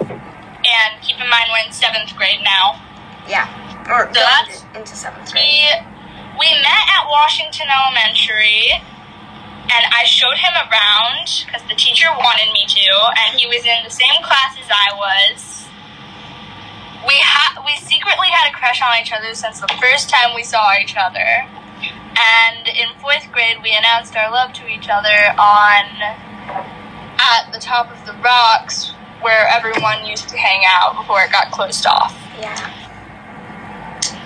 And 0.00 0.90
keep 1.02 1.16
in 1.20 1.28
mind 1.28 1.50
we're 1.50 1.64
in 1.66 1.72
seventh 1.72 2.14
grade 2.16 2.40
now. 2.42 2.80
Yeah. 3.28 3.46
Or 3.90 4.12
So 4.12 4.20
that's- 4.20 4.62
into- 4.62 4.78
into 4.78 4.96
seventh 4.96 5.32
grade. 5.32 5.44
We 5.44 5.70
we 6.38 6.50
met 6.62 6.84
at 6.96 7.06
Washington 7.08 7.68
Elementary, 7.68 8.70
and 8.72 9.84
I 9.92 10.04
showed 10.04 10.38
him 10.38 10.54
around 10.54 11.28
because 11.44 11.62
the 11.68 11.74
teacher 11.74 12.08
wanted 12.16 12.50
me 12.52 12.64
to, 12.66 13.12
and 13.26 13.38
he 13.38 13.46
was 13.46 13.64
in 13.66 13.84
the 13.84 13.90
same 13.90 14.22
class 14.22 14.56
as 14.58 14.70
I 14.70 14.94
was. 14.94 15.66
We 17.06 17.20
ha- 17.20 17.60
we 17.66 17.76
secretly 17.76 18.28
had 18.28 18.48
a 18.48 18.52
crush 18.54 18.80
on 18.80 18.96
each 19.00 19.12
other 19.12 19.34
since 19.34 19.60
the 19.60 19.68
first 19.80 20.08
time 20.08 20.34
we 20.34 20.42
saw 20.44 20.72
each 20.80 20.96
other, 20.96 21.46
and 22.16 22.68
in 22.68 22.88
fourth 23.00 23.30
grade 23.32 23.60
we 23.62 23.72
announced 23.74 24.16
our 24.16 24.30
love 24.30 24.52
to 24.54 24.66
each 24.68 24.88
other 24.88 25.34
on 25.38 25.84
at 27.20 27.52
the 27.52 27.58
top 27.58 27.90
of 27.90 28.06
the 28.06 28.14
rocks 28.22 28.92
where 29.20 29.46
everyone 29.48 30.04
used 30.04 30.28
to 30.30 30.36
hang 30.36 30.62
out 30.66 30.96
before 30.96 31.20
it 31.22 31.30
got 31.30 31.50
closed 31.52 31.86
off. 31.86 32.16
Yeah. 32.38 32.80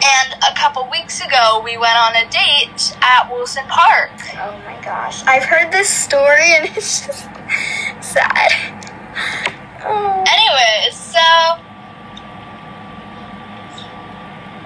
And 0.04 0.34
a 0.44 0.54
couple 0.54 0.88
weeks 0.90 1.24
ago, 1.24 1.60
we 1.64 1.76
went 1.76 1.96
on 1.96 2.14
a 2.14 2.30
date 2.30 2.96
at 3.00 3.28
Wilson 3.30 3.64
Park. 3.68 4.12
Oh 4.34 4.60
my 4.64 4.78
gosh. 4.84 5.24
I've 5.24 5.44
heard 5.44 5.72
this 5.72 5.88
story 5.88 6.54
and 6.54 6.64
it's 6.76 7.06
just 7.06 7.24
sad. 8.00 8.52
Oh. 9.82 10.24
Anyways, 10.28 10.94
so 10.94 11.20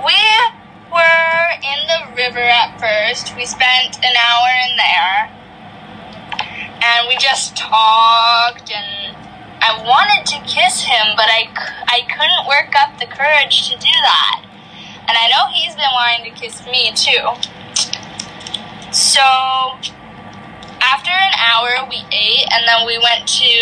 we 0.05 0.19
were 0.93 1.49
in 1.63 1.81
the 1.87 2.17
river 2.17 2.41
at 2.41 2.79
first. 2.81 3.35
We 3.37 3.47
spent 3.47 3.99
an 4.05 4.15
hour 4.17 4.49
in 4.69 4.77
there, 4.77 5.31
and 6.83 7.09
we 7.09 7.17
just 7.17 7.57
talked. 7.57 8.71
And 8.71 9.17
I 9.61 9.83
wanted 9.83 10.27
to 10.27 10.39
kiss 10.47 10.83
him, 10.83 11.15
but 11.17 11.27
I, 11.27 11.51
I 11.89 12.07
couldn't 12.07 12.47
work 12.47 12.75
up 12.79 12.99
the 12.99 13.07
courage 13.07 13.71
to 13.71 13.77
do 13.79 13.95
that. 14.03 14.45
And 15.09 15.17
I 15.17 15.29
know 15.33 15.49
he's 15.53 15.75
been 15.75 15.93
wanting 15.93 16.31
to 16.31 16.39
kiss 16.39 16.65
me 16.67 16.93
too. 16.95 17.25
So 18.93 19.25
after 20.81 21.11
an 21.11 21.35
hour, 21.37 21.89
we 21.89 22.05
ate, 22.13 22.47
and 22.53 22.67
then 22.67 22.87
we 22.87 22.99
went 22.99 23.27
to 23.27 23.55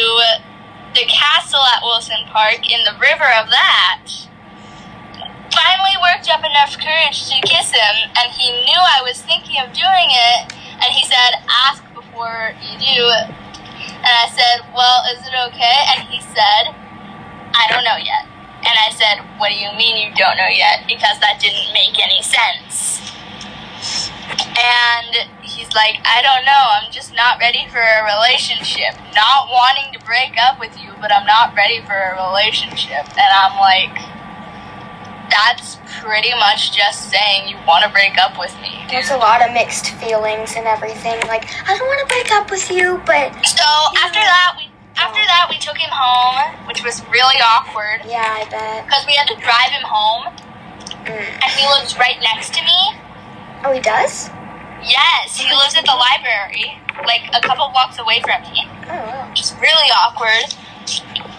the 0.95 1.07
castle 1.07 1.61
at 1.61 1.83
Wilson 1.83 2.23
Park 2.29 2.69
in 2.71 2.85
the 2.85 2.95
river 3.01 3.31
of 3.41 3.49
that. 3.49 4.07
Finally 5.51 5.97
worked 6.03 6.29
up 6.29 6.45
enough 6.45 6.77
courage 6.79 7.31
to 7.31 7.41
kiss 7.47 7.73
him, 7.73 8.11
and 8.19 8.33
he 8.33 8.53
knew 8.65 8.79
I 8.79 9.03
was 9.03 9.23
thinking 9.23 9.61
of 9.61 9.73
doing 9.73 10.11
it, 10.13 10.53
and 10.83 10.93
he 10.93 11.05
said, 11.05 11.41
Ask 11.67 11.86
before 12.17 12.57
you 12.65 12.79
do. 12.81 13.05
And 13.13 14.09
I 14.09 14.29
said, 14.33 14.65
Well, 14.73 15.05
is 15.13 15.21
it 15.21 15.37
okay? 15.53 15.79
And 15.93 16.09
he 16.09 16.21
said, 16.33 16.73
I 17.53 17.69
don't 17.69 17.85
know 17.85 18.01
yet. 18.01 18.25
And 18.65 18.73
I 18.73 18.89
said, 18.89 19.21
What 19.37 19.51
do 19.51 19.57
you 19.57 19.69
mean 19.77 20.01
you 20.01 20.15
don't 20.17 20.37
know 20.37 20.49
yet? 20.49 20.89
Because 20.89 21.21
that 21.21 21.37
didn't 21.41 21.77
make 21.77 22.01
any 22.01 22.23
sense. 22.25 23.05
And 24.57 25.29
he's 25.45 25.69
like, 25.77 26.01
I 26.09 26.25
don't 26.25 26.45
know. 26.49 26.65
I'm 26.81 26.91
just 26.91 27.15
not 27.15 27.39
ready 27.39 27.69
for 27.69 27.85
a 27.85 28.01
relationship. 28.09 28.97
Not 29.13 29.53
wanting 29.53 29.93
to 29.93 30.01
break 30.05 30.41
up 30.41 30.59
with 30.59 30.73
you, 30.81 30.97
but 31.01 31.13
I'm 31.13 31.27
not 31.27 31.55
ready 31.55 31.85
for 31.85 31.93
a 31.93 32.17
relationship. 32.17 33.05
And 33.13 33.31
I'm 33.37 33.61
like, 33.61 34.16
that's 35.37 35.77
pretty 36.01 36.33
much 36.41 36.73
just 36.77 37.11
saying 37.11 37.49
you 37.49 37.57
want 37.67 37.85
to 37.85 37.91
break 37.91 38.17
up 38.19 38.39
with 38.39 38.55
me. 38.61 38.73
There's 38.89 39.11
a 39.11 39.17
lot 39.17 39.45
of 39.45 39.53
mixed 39.53 39.91
feelings 40.01 40.55
and 40.57 40.67
everything. 40.67 41.19
Like, 41.29 41.45
I 41.69 41.77
don't 41.77 41.87
want 41.87 42.01
to 42.01 42.09
break 42.15 42.31
up 42.33 42.51
with 42.51 42.71
you, 42.71 43.01
but 43.05 43.33
So 43.45 43.67
after 44.01 44.21
that, 44.21 44.55
we 44.59 44.65
after 44.97 45.21
that 45.21 45.47
we 45.51 45.59
took 45.59 45.77
him 45.77 45.93
home, 45.93 46.57
which 46.67 46.83
was 46.83 47.05
really 47.13 47.37
awkward 47.45 48.01
yeah, 48.09 48.25
I 48.41 48.49
bet. 48.49 48.87
because 48.87 49.05
we 49.07 49.13
had 49.13 49.29
to 49.29 49.37
drive 49.37 49.71
him 49.71 49.85
home, 49.85 50.25
Mm. 51.07 51.13
and 51.13 51.51
he 51.55 51.63
lives 51.69 51.97
right 51.99 52.17
next 52.21 52.53
to 52.55 52.63
me. 52.65 52.81
Oh, 53.65 53.73
he 53.73 53.79
does? 53.81 54.31
Yes, 54.83 55.37
he 55.37 55.47
lives 55.55 55.77
at 55.77 55.85
the 55.85 55.95
library, 55.95 56.81
like 57.07 57.29
a 57.35 57.41
couple 57.47 57.69
blocks 57.71 57.99
away 57.99 58.21
from 58.25 58.41
me. 58.51 58.67
Oh, 58.89 58.97
wow. 59.07 59.29
which 59.31 59.41
is 59.43 59.53
really 59.61 59.91
awkward. 59.95 60.51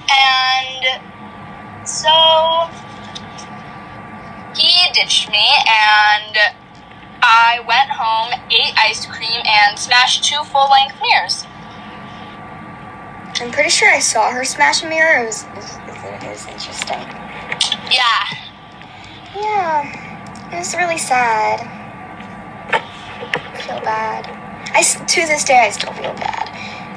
And 0.07 1.01
so 1.87 2.69
he 4.57 4.91
ditched 4.93 5.29
me, 5.29 5.45
and 5.67 6.37
I 7.21 7.59
went 7.67 7.89
home, 7.89 8.31
ate 8.49 8.73
ice 8.77 9.05
cream, 9.05 9.41
and 9.45 9.77
smashed 9.77 10.23
two 10.23 10.43
full 10.45 10.69
length 10.69 10.95
mirrors. 11.01 11.45
I'm 13.39 13.51
pretty 13.51 13.69
sure 13.69 13.89
I 13.89 13.99
saw 13.99 14.31
her 14.31 14.43
smash 14.43 14.83
a 14.83 14.89
mirror. 14.89 15.23
It 15.23 15.27
was, 15.27 15.43
it 15.43 16.27
was, 16.27 16.47
interesting. 16.47 16.99
Yeah. 17.91 18.25
Yeah, 19.35 20.51
it 20.51 20.57
was 20.57 20.75
really 20.75 20.97
sad. 20.97 21.61
I 22.73 23.61
feel 23.61 23.79
bad. 23.81 24.25
I, 24.73 24.81
to 24.81 25.21
this 25.27 25.43
day 25.43 25.59
I 25.59 25.69
still 25.69 25.93
feel 25.93 26.13
bad. 26.13 26.49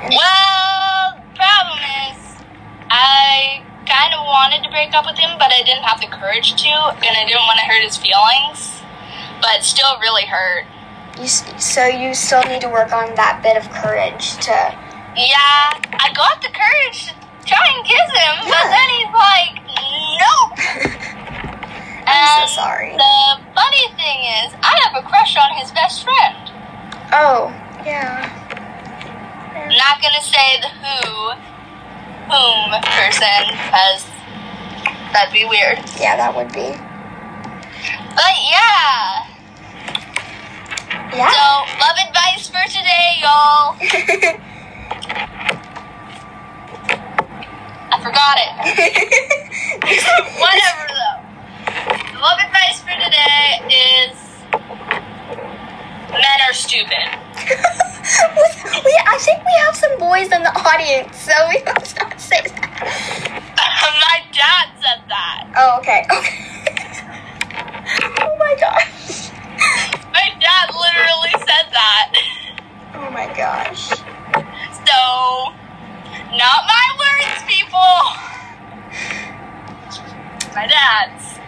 And 0.03 0.15
Well, 0.15 1.23
problem 1.35 1.79
is, 2.09 2.43
I 2.91 3.63
kind 3.91 4.15
of 4.15 4.23
wanted 4.23 4.63
to 4.63 4.71
break 4.71 4.95
up 4.95 5.05
with 5.05 5.19
him, 5.19 5.35
but 5.39 5.51
I 5.51 5.63
didn't 5.67 5.83
have 5.83 5.99
the 6.01 6.07
courage 6.07 6.55
to, 6.63 6.71
and 6.71 7.13
I 7.19 7.27
didn't 7.27 7.43
want 7.43 7.59
to 7.59 7.67
hurt 7.67 7.83
his 7.83 7.99
feelings. 7.99 8.79
But 9.43 9.59
it 9.59 9.65
still 9.67 9.99
really 9.99 10.25
hurt. 10.31 10.65
you, 11.19 11.27
so 11.27 11.87
you 11.87 12.15
still 12.15 12.43
need 12.47 12.61
to 12.63 12.69
work 12.71 12.93
on 12.93 13.15
that 13.19 13.43
bit 13.43 13.57
of 13.59 13.67
courage 13.75 14.37
to. 14.47 14.55
Yeah, 15.19 15.75
I 15.75 16.07
got 16.15 16.39
the 16.39 16.55
courage 16.55 17.11
to 17.11 17.15
try 17.43 17.67
and 17.75 17.83
kiss 17.83 18.09
him, 18.15 18.35
but 18.47 18.67
then 18.71 18.89
he's 18.95 19.11
like, 19.11 19.55
nope. 20.23 20.55
I'm 22.07 22.47
And 22.47 22.49
so 22.51 22.63
sorry. 22.63 22.95
The 22.95 23.43
funny 23.59 23.87
thing 23.99 24.19
is, 24.47 24.55
I 24.63 24.73
have 24.87 25.03
a 25.03 25.07
crush 25.07 25.37
on 25.37 25.51
his 25.59 25.71
best 25.73 26.05
friend. 26.05 26.37
Oh, 27.11 27.51
yeah. 27.83 28.23
I'm 29.51 29.75
not 29.77 29.99
gonna 30.03 30.23
say 30.23 30.61
the 30.63 30.71
who, 30.79 31.50
whom 32.31 32.71
person, 32.95 33.43
because 33.51 34.07
that'd 35.13 35.33
be 35.33 35.45
weird. 35.45 35.79
Yeah, 35.99 36.17
that 36.17 36.35
would 36.35 36.53
be. 36.53 36.71
But 38.15 38.35
yeah. 38.47 39.27
Yeah. 41.11 41.27
So, 41.27 41.67
love 41.83 41.99
advice 42.07 42.47
for 42.47 42.63
today, 42.71 43.19
y'all. 43.19 43.75
I 47.93 47.99
forgot 48.01 48.39
it. 48.39 48.51
Whatever 50.39 50.87
though. 50.87 51.19
Love 52.21 52.39
advice 52.39 52.79
for 52.81 52.95
today 53.03 53.59
is 53.67 54.17
men 56.13 56.41
are 56.49 56.55
stupid. 56.55 57.11
we, 58.85 58.93
I 59.07 59.19
think 59.21 59.39
we 59.45 59.55
have 59.67 59.77
some 59.77 59.99
boys 59.99 60.33
in 60.33 60.43
the 60.43 60.55
audience, 60.57 61.17
so 61.21 61.33
we 61.49 61.63
must 61.67 61.97
not 61.99 62.19
say 62.19 62.41
that. 62.41 62.81
My 63.81 64.25
dad 64.33 64.73
said 64.81 65.05
that. 65.09 65.53
Oh, 65.57 65.79
okay. 65.81 66.07
Okay. 66.09 66.51
oh 68.25 68.37
my 68.39 68.57
gosh. 68.59 69.31
My 70.13 70.33
dad 70.41 70.73
literally 70.73 71.37
said 71.45 71.69
that. 71.73 72.13
Oh 72.95 73.11
my 73.11 73.27
gosh. 73.37 73.91
So, 74.89 75.53
not 76.37 76.65
my 76.65 76.87
words, 76.97 77.43
people. 77.47 78.01
My 80.55 80.67
dad's. 80.67 81.39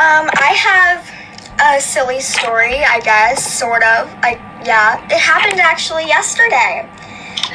Um, 0.00 0.28
I 0.34 0.52
have 0.52 1.15
a 1.60 1.80
silly 1.80 2.20
story, 2.20 2.84
I 2.84 3.00
guess, 3.00 3.58
sort 3.58 3.82
of. 3.82 4.08
I 4.22 4.38
yeah, 4.64 5.04
it 5.06 5.18
happened 5.20 5.60
actually 5.60 6.06
yesterday. 6.06 6.88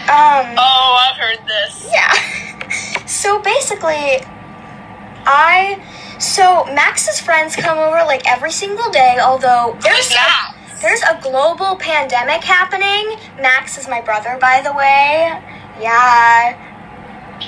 Um, 0.07 0.55
Oh, 0.57 0.97
I've 1.09 1.17
heard 1.17 1.39
this. 1.47 1.89
yeah. 1.91 2.13
So 3.07 3.39
basically, 3.41 4.21
I 5.25 5.83
so 6.19 6.65
Max's 6.73 7.19
friends 7.19 7.55
come 7.55 7.77
over 7.77 7.97
like 8.05 8.25
every 8.27 8.51
single 8.51 8.89
day, 8.89 9.17
although 9.21 9.77
there's 9.81 10.11
a, 10.13 10.79
there's 10.81 11.01
a 11.03 11.19
global 11.21 11.75
pandemic 11.75 12.43
happening. 12.43 13.17
Max 13.39 13.77
is 13.77 13.87
my 13.89 13.99
brother, 14.01 14.37
by 14.39 14.61
the 14.61 14.71
way. 14.73 15.39
Yeah. 15.79 16.70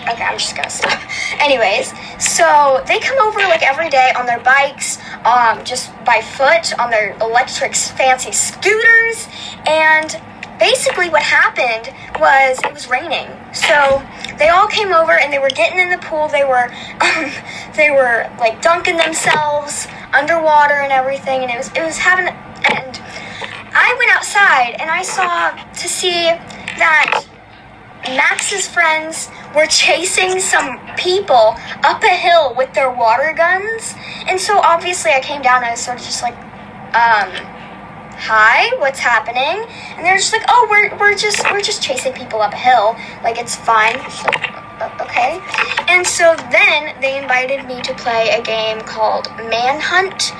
Okay, 0.09 0.23
I'm 0.23 0.37
just 0.37 0.55
gonna 0.55 0.69
stop. 0.69 0.99
Anyways, 1.39 1.93
so 2.19 2.83
they 2.87 2.99
come 2.99 3.19
over 3.25 3.39
like 3.39 3.63
every 3.63 3.89
day 3.89 4.11
on 4.17 4.25
their 4.25 4.39
bikes, 4.39 4.97
um, 5.25 5.63
just 5.63 5.91
by 6.05 6.21
foot, 6.21 6.77
on 6.79 6.89
their 6.89 7.15
electric 7.21 7.75
fancy 7.75 8.31
scooters, 8.31 9.27
and 9.65 10.19
basically 10.59 11.09
what 11.09 11.21
happened 11.21 11.93
was 12.19 12.59
it 12.63 12.73
was 12.73 12.89
raining. 12.89 13.27
So 13.53 14.01
they 14.37 14.49
all 14.49 14.67
came 14.67 14.93
over 14.93 15.11
and 15.11 15.31
they 15.31 15.39
were 15.39 15.49
getting 15.49 15.79
in 15.79 15.89
the 15.89 15.97
pool. 15.97 16.27
They 16.27 16.43
were, 16.43 16.71
um, 17.01 17.31
they 17.75 17.91
were 17.91 18.29
like 18.39 18.61
dunking 18.61 18.97
themselves 18.97 19.87
underwater 20.13 20.75
and 20.75 20.91
everything, 20.91 21.43
and 21.43 21.51
it 21.51 21.57
was 21.57 21.69
it 21.75 21.83
was 21.83 21.97
having. 21.97 22.27
And 22.27 23.01
I 23.73 23.95
went 23.97 24.11
outside 24.15 24.75
and 24.79 24.89
I 24.89 25.01
saw 25.01 25.51
to 25.51 25.87
see 25.87 26.23
that 26.77 27.25
Max's 28.03 28.67
friends 28.67 29.29
were 29.55 29.65
chasing 29.67 30.39
some 30.39 30.79
people 30.97 31.55
up 31.83 32.03
a 32.03 32.07
hill 32.15 32.53
with 32.55 32.73
their 32.73 32.91
water 32.91 33.33
guns. 33.35 33.95
And 34.27 34.39
so 34.39 34.59
obviously 34.59 35.11
I 35.11 35.21
came 35.21 35.41
down 35.41 35.57
and 35.57 35.65
I 35.65 35.71
was 35.71 35.81
sort 35.81 35.99
of 35.99 36.03
just 36.03 36.21
like, 36.21 36.35
um, 36.95 37.31
hi, 38.15 38.75
what's 38.79 38.99
happening? 38.99 39.65
And 39.95 40.05
they're 40.05 40.17
just 40.17 40.33
like, 40.33 40.43
oh, 40.47 40.67
we're, 40.69 40.95
we're 40.97 41.15
just 41.15 41.43
we're 41.51 41.61
just 41.61 41.81
chasing 41.81 42.13
people 42.13 42.41
up 42.41 42.53
a 42.53 42.57
hill. 42.57 42.95
Like 43.23 43.37
it's 43.37 43.55
fine. 43.55 43.97
Like, 43.97 44.81
"Uh, 44.81 44.97
okay. 45.01 45.39
And 45.87 46.05
so 46.05 46.35
then 46.51 46.99
they 47.01 47.17
invited 47.21 47.65
me 47.65 47.81
to 47.81 47.93
play 47.95 48.29
a 48.29 48.41
game 48.41 48.81
called 48.81 49.27
Manhunt. 49.37 50.33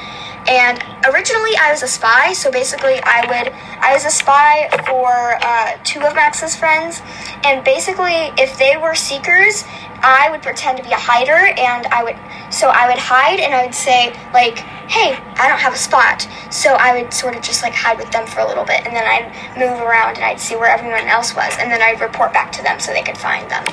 And 0.47 0.83
originally 1.07 1.55
I 1.55 1.71
was 1.71 1.83
a 1.83 1.87
spy, 1.87 2.33
so 2.33 2.51
basically 2.51 2.99
I 3.03 3.21
would 3.27 3.53
I 3.79 3.93
was 3.93 4.05
a 4.05 4.09
spy 4.09 4.67
for 4.87 5.39
uh, 5.41 5.77
two 5.83 6.01
of 6.01 6.13
Max's 6.15 6.55
friends, 6.55 7.01
and 7.43 7.63
basically 7.63 8.33
if 8.37 8.57
they 8.57 8.75
were 8.75 8.93
seekers, 8.93 9.63
I 10.01 10.27
would 10.31 10.41
pretend 10.41 10.77
to 10.79 10.83
be 10.83 10.91
a 10.91 10.99
hider, 10.99 11.31
and 11.31 11.87
I 11.87 12.03
would 12.03 12.17
so 12.53 12.67
I 12.67 12.89
would 12.89 12.97
hide 12.97 13.39
and 13.39 13.53
I 13.53 13.65
would 13.65 13.73
say 13.73 14.11
like, 14.33 14.59
hey, 14.91 15.15
I 15.39 15.47
don't 15.47 15.59
have 15.59 15.73
a 15.73 15.77
spot, 15.77 16.27
so 16.51 16.73
I 16.73 17.01
would 17.01 17.13
sort 17.13 17.35
of 17.37 17.41
just 17.41 17.63
like 17.63 17.73
hide 17.73 17.97
with 17.97 18.11
them 18.11 18.27
for 18.27 18.41
a 18.41 18.47
little 18.47 18.65
bit, 18.65 18.85
and 18.85 18.93
then 18.93 19.07
I'd 19.07 19.31
move 19.57 19.79
around 19.79 20.15
and 20.17 20.25
I'd 20.25 20.41
see 20.41 20.57
where 20.57 20.69
everyone 20.69 21.07
else 21.07 21.33
was, 21.35 21.55
and 21.57 21.71
then 21.71 21.81
I'd 21.81 22.01
report 22.01 22.33
back 22.33 22.51
to 22.53 22.63
them 22.63 22.81
so 22.81 22.91
they 22.91 23.03
could 23.03 23.17
find 23.17 23.49
them. 23.49 23.63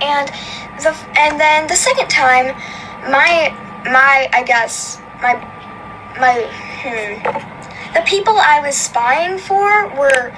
And 0.00 0.28
the 0.80 0.96
and 1.18 1.38
then 1.38 1.66
the 1.68 1.76
second 1.76 2.08
time 2.08 2.56
my 3.10 3.54
my 3.84 4.28
i 4.32 4.42
guess 4.42 5.00
my 5.20 5.34
my 6.22 6.46
hmm, 6.80 7.18
the 7.94 8.02
people 8.06 8.34
i 8.38 8.60
was 8.64 8.76
spying 8.76 9.38
for 9.38 9.88
were 9.98 10.30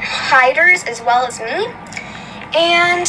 hiders 0.00 0.82
as 0.84 1.02
well 1.02 1.26
as 1.26 1.38
me. 1.40 1.68
And 2.56 3.06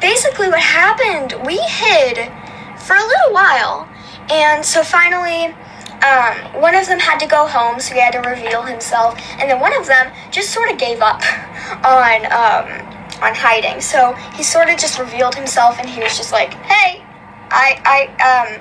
basically 0.00 0.48
what 0.48 0.60
happened 0.60 1.34
we 1.46 1.56
hid 1.56 2.30
for 2.78 2.94
a 2.94 3.00
little 3.00 3.32
while. 3.32 3.88
And 4.30 4.64
so 4.64 4.82
finally 4.82 5.56
um, 6.04 6.60
one 6.60 6.74
of 6.76 6.86
them 6.86 7.00
had 7.00 7.18
to 7.20 7.26
go 7.26 7.46
home 7.46 7.80
so 7.80 7.94
he 7.94 8.00
had 8.00 8.12
to 8.12 8.20
reveal 8.20 8.62
himself. 8.62 9.18
And 9.40 9.50
then 9.50 9.58
one 9.58 9.74
of 9.74 9.86
them 9.86 10.12
just 10.30 10.50
sort 10.50 10.70
of 10.70 10.78
gave 10.78 11.00
up 11.00 11.22
on 11.84 12.26
um, 12.28 12.84
on 13.24 13.34
hiding. 13.34 13.80
So 13.80 14.12
he 14.36 14.42
sort 14.42 14.68
of 14.68 14.78
just 14.78 14.98
revealed 14.98 15.34
himself 15.34 15.78
and 15.80 15.88
he 15.88 16.02
was 16.02 16.16
just 16.16 16.30
like 16.30 16.52
hey 16.52 17.02
i 17.50 17.80
i 17.96 17.98
um 18.20 18.60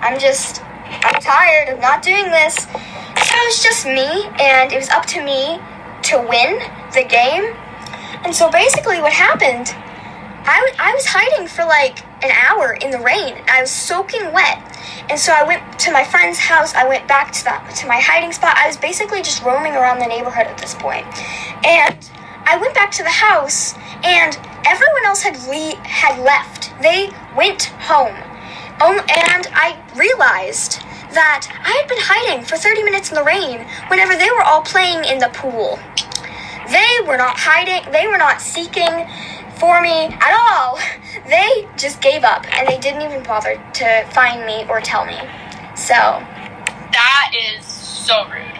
i'm 0.00 0.18
just 0.18 0.63
i'm 1.02 1.20
tired 1.20 1.68
of 1.68 1.80
not 1.80 2.02
doing 2.02 2.30
this 2.30 2.54
so 2.54 3.34
it 3.34 3.46
was 3.46 3.62
just 3.62 3.86
me 3.86 4.30
and 4.40 4.72
it 4.72 4.76
was 4.76 4.88
up 4.90 5.06
to 5.06 5.22
me 5.22 5.58
to 6.02 6.18
win 6.28 6.58
the 6.94 7.04
game 7.08 7.54
and 8.24 8.34
so 8.34 8.50
basically 8.50 9.00
what 9.00 9.12
happened 9.12 9.74
I 10.46 10.72
I 10.78 10.92
was 10.92 11.06
hiding 11.06 11.48
for 11.48 11.64
like 11.64 12.04
an 12.22 12.30
hour 12.30 12.74
in 12.74 12.90
the 12.90 12.98
rain. 12.98 13.36
I 13.48 13.62
was 13.62 13.70
soaking 13.70 14.32
wet. 14.32 14.60
And 15.08 15.18
so 15.18 15.32
I 15.32 15.42
went 15.44 15.78
to 15.80 15.92
my 15.92 16.04
friend's 16.04 16.38
house. 16.38 16.74
I 16.74 16.86
went 16.86 17.08
back 17.08 17.32
to 17.32 17.44
the, 17.44 17.56
to 17.80 17.86
my 17.86 17.98
hiding 18.00 18.32
spot. 18.32 18.56
I 18.56 18.66
was 18.66 18.76
basically 18.76 19.22
just 19.22 19.42
roaming 19.42 19.74
around 19.74 19.98
the 19.98 20.06
neighborhood 20.06 20.46
at 20.46 20.58
this 20.58 20.74
point. 20.74 21.06
And 21.64 21.96
I 22.44 22.58
went 22.60 22.74
back 22.74 22.90
to 22.92 23.02
the 23.02 23.10
house 23.10 23.74
and 24.02 24.38
everyone 24.66 25.04
else 25.04 25.22
had 25.22 25.36
le- 25.48 25.80
had 25.84 26.20
left. 26.22 26.72
They 26.80 27.10
went 27.36 27.64
home. 27.88 28.16
Um, 28.80 28.98
and 28.98 29.46
I 29.54 29.78
realized 29.94 30.82
that 31.14 31.46
I 31.62 31.70
had 31.78 31.88
been 31.88 32.00
hiding 32.00 32.44
for 32.44 32.56
30 32.56 32.82
minutes 32.82 33.10
in 33.10 33.14
the 33.14 33.22
rain 33.22 33.64
whenever 33.88 34.16
they 34.16 34.30
were 34.30 34.42
all 34.42 34.62
playing 34.62 35.04
in 35.04 35.18
the 35.18 35.30
pool. 35.32 35.78
They 36.70 37.06
were 37.06 37.16
not 37.16 37.38
hiding, 37.38 37.90
they 37.92 38.08
were 38.08 38.18
not 38.18 38.40
seeking 38.40 39.06
for 39.58 39.80
me 39.80 40.10
at 40.20 40.34
all. 40.34 40.78
They 41.28 41.66
just 41.78 42.02
gave 42.02 42.22
up 42.22 42.44
and 42.52 42.68
they 42.68 42.78
didn't 42.78 43.00
even 43.00 43.22
bother 43.22 43.56
to 43.74 44.04
find 44.12 44.44
me 44.44 44.66
or 44.68 44.80
tell 44.80 45.06
me. 45.06 45.16
So, 45.74 45.94
That 45.94 47.32
is 47.32 47.64
so 47.64 48.24
rude. 48.28 48.42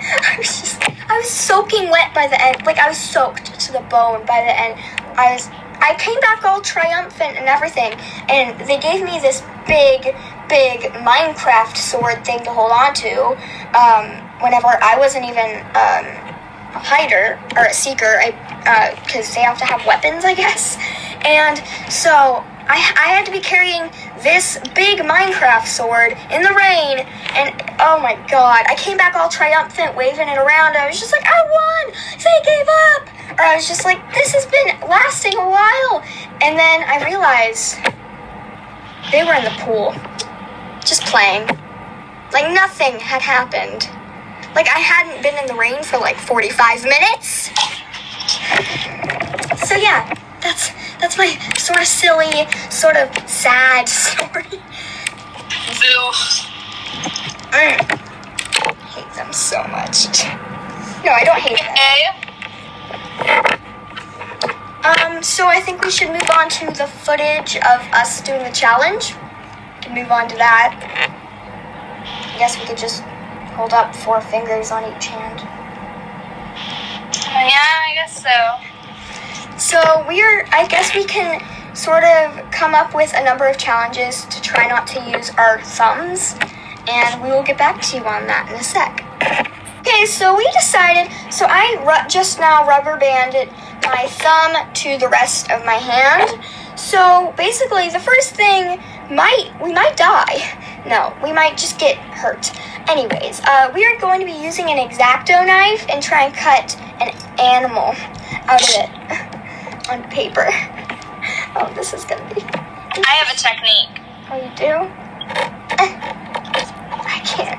I 0.00 0.36
was 0.38 0.60
just, 0.60 0.80
I 1.10 1.18
was 1.18 1.28
soaking 1.28 1.90
wet 1.90 2.14
by 2.14 2.26
the 2.28 2.40
end. 2.40 2.64
Like 2.64 2.78
I 2.78 2.88
was 2.88 2.96
soaked 2.96 3.58
to 3.60 3.72
the 3.72 3.80
bone 3.80 4.24
by 4.24 4.40
the 4.46 4.58
end. 4.58 4.80
I 5.18 5.34
was, 5.34 5.48
I 5.80 5.94
came 5.98 6.18
back 6.20 6.44
all 6.44 6.60
triumphant 6.60 7.36
and 7.36 7.48
everything, 7.48 7.92
and 8.28 8.58
they 8.66 8.78
gave 8.78 9.02
me 9.04 9.20
this 9.20 9.42
big, 9.66 10.14
big 10.48 10.92
Minecraft 11.04 11.76
sword 11.76 12.24
thing 12.24 12.42
to 12.44 12.50
hold 12.50 12.72
on 12.72 12.94
to. 12.94 13.36
Um, 13.76 14.22
whenever 14.40 14.68
I 14.68 14.96
wasn't 14.98 15.24
even 15.24 15.60
um, 15.74 16.04
a 16.74 16.82
hider 16.82 17.38
or 17.56 17.66
a 17.66 17.74
seeker, 17.74 18.20
because 19.04 19.34
they 19.34 19.40
have 19.42 19.58
to 19.58 19.64
have 19.64 19.84
weapons, 19.86 20.24
I 20.24 20.34
guess. 20.34 20.76
And 21.24 21.62
so 21.90 22.44
I, 22.68 22.76
I 22.98 23.08
had 23.14 23.24
to 23.26 23.32
be 23.32 23.40
carrying 23.40 23.90
this 24.22 24.58
big 24.74 24.98
Minecraft 24.98 25.66
sword 25.66 26.18
in 26.30 26.42
the 26.42 26.52
rain, 26.52 27.06
and 27.38 27.54
oh 27.78 28.00
my 28.02 28.18
god, 28.28 28.66
I 28.68 28.74
came 28.76 28.96
back 28.96 29.14
all 29.14 29.28
triumphant, 29.28 29.96
waving 29.96 30.28
it 30.28 30.38
around. 30.38 30.76
I 30.76 30.86
was 30.88 30.98
just 30.98 31.12
like, 31.12 31.24
I 31.24 31.40
won! 31.46 31.94
They 32.18 32.38
gave 32.44 32.66
up! 32.90 33.16
Or 33.38 33.44
I 33.44 33.54
was 33.54 33.68
just 33.68 33.84
like, 33.84 34.02
this 34.14 34.32
has 34.32 34.46
been 34.46 34.88
lasting 34.88 35.34
a 35.34 35.48
while. 35.48 36.02
And 36.42 36.58
then 36.58 36.82
I 36.88 37.04
realized 37.04 37.76
they 39.12 39.22
were 39.22 39.34
in 39.34 39.44
the 39.44 39.54
pool, 39.62 39.94
just 40.84 41.04
playing. 41.04 41.46
Like 42.32 42.52
nothing 42.52 42.98
had 42.98 43.22
happened. 43.22 43.88
Like 44.54 44.68
I 44.74 44.80
hadn't 44.80 45.22
been 45.22 45.36
in 45.38 45.46
the 45.46 45.54
rain 45.54 45.82
for 45.82 45.98
like 45.98 46.16
45 46.16 46.82
minutes. 46.82 47.50
So 49.68 49.76
yeah, 49.76 50.12
that's 50.40 50.72
that's 51.00 51.16
my 51.18 51.28
sort 51.58 51.80
of 51.80 51.86
silly, 51.86 52.46
sort 52.70 52.96
of 52.96 53.10
sad 53.28 53.88
story. 53.88 54.44
Boo. 55.80 56.12
Mm. 57.52 57.78
hate 58.88 59.14
them 59.14 59.32
so 59.32 59.62
much. 59.68 60.06
No, 61.04 61.12
I 61.12 61.24
don't 61.24 61.38
hate 61.38 61.58
them. 61.58 62.26
Um, 64.86 65.22
so 65.22 65.48
I 65.48 65.60
think 65.60 65.84
we 65.84 65.90
should 65.90 66.10
move 66.10 66.30
on 66.32 66.48
to 66.48 66.66
the 66.66 66.86
footage 66.86 67.56
of 67.56 67.80
us 67.92 68.20
doing 68.20 68.44
the 68.44 68.50
challenge. 68.50 69.14
We 69.14 69.82
can 69.82 69.94
move 69.94 70.10
on 70.12 70.28
to 70.28 70.36
that. 70.36 70.78
I 72.34 72.38
guess 72.38 72.58
we 72.58 72.66
could 72.66 72.78
just 72.78 73.02
hold 73.56 73.72
up 73.72 73.94
four 73.96 74.20
fingers 74.20 74.70
on 74.70 74.84
each 74.84 75.06
hand. 75.06 75.40
Yeah, 77.24 77.58
I 77.58 77.94
guess 77.94 78.22
so. 78.22 78.65
So 79.58 80.04
we're, 80.06 80.46
I 80.52 80.66
guess 80.68 80.94
we 80.94 81.04
can 81.04 81.42
sort 81.74 82.04
of 82.04 82.50
come 82.50 82.74
up 82.74 82.94
with 82.94 83.12
a 83.14 83.24
number 83.24 83.46
of 83.46 83.56
challenges 83.56 84.26
to 84.26 84.40
try 84.42 84.68
not 84.68 84.86
to 84.88 85.10
use 85.10 85.30
our 85.38 85.62
thumbs, 85.62 86.34
and 86.88 87.22
we 87.22 87.30
will 87.30 87.42
get 87.42 87.56
back 87.56 87.80
to 87.80 87.96
you 87.96 88.04
on 88.04 88.26
that 88.26 88.48
in 88.50 88.56
a 88.56 88.62
sec. 88.62 89.02
Okay, 89.80 90.04
so 90.04 90.36
we 90.36 90.46
decided, 90.52 91.10
so 91.32 91.46
I 91.48 91.76
ru- 91.80 92.08
just 92.08 92.38
now 92.38 92.66
rubber 92.66 92.98
banded 92.98 93.48
my 93.84 94.06
thumb 94.08 94.72
to 94.74 94.98
the 94.98 95.08
rest 95.08 95.50
of 95.50 95.64
my 95.64 95.74
hand. 95.74 96.42
So 96.78 97.32
basically, 97.36 97.88
the 97.88 98.00
first 98.00 98.34
thing 98.34 98.78
might, 99.10 99.52
we 99.62 99.72
might 99.72 99.96
die. 99.96 100.82
No, 100.86 101.16
we 101.22 101.32
might 101.32 101.56
just 101.56 101.78
get 101.78 101.96
hurt. 101.96 102.52
Anyways, 102.88 103.40
uh, 103.44 103.72
we 103.74 103.86
are 103.86 103.98
going 104.00 104.20
to 104.20 104.26
be 104.26 104.32
using 104.32 104.70
an 104.70 104.78
X-Acto 104.78 105.46
knife 105.46 105.86
and 105.88 106.02
try 106.02 106.24
and 106.24 106.34
cut 106.34 106.76
an 107.00 107.08
animal 107.38 107.94
out 108.48 108.62
of 108.62 108.68
it 108.68 109.35
on 109.88 110.02
paper. 110.10 110.48
Oh, 111.58 111.72
this 111.74 111.92
is 111.94 112.04
gonna 112.04 112.22
be. 112.34 112.40
I 112.44 113.12
have 113.18 113.32
a 113.32 113.36
technique. 113.40 113.98
Oh, 114.30 114.36
you 114.36 114.52
do? 114.54 114.72
Eh. 115.80 115.90
I 117.02 117.18
can't. 117.24 117.58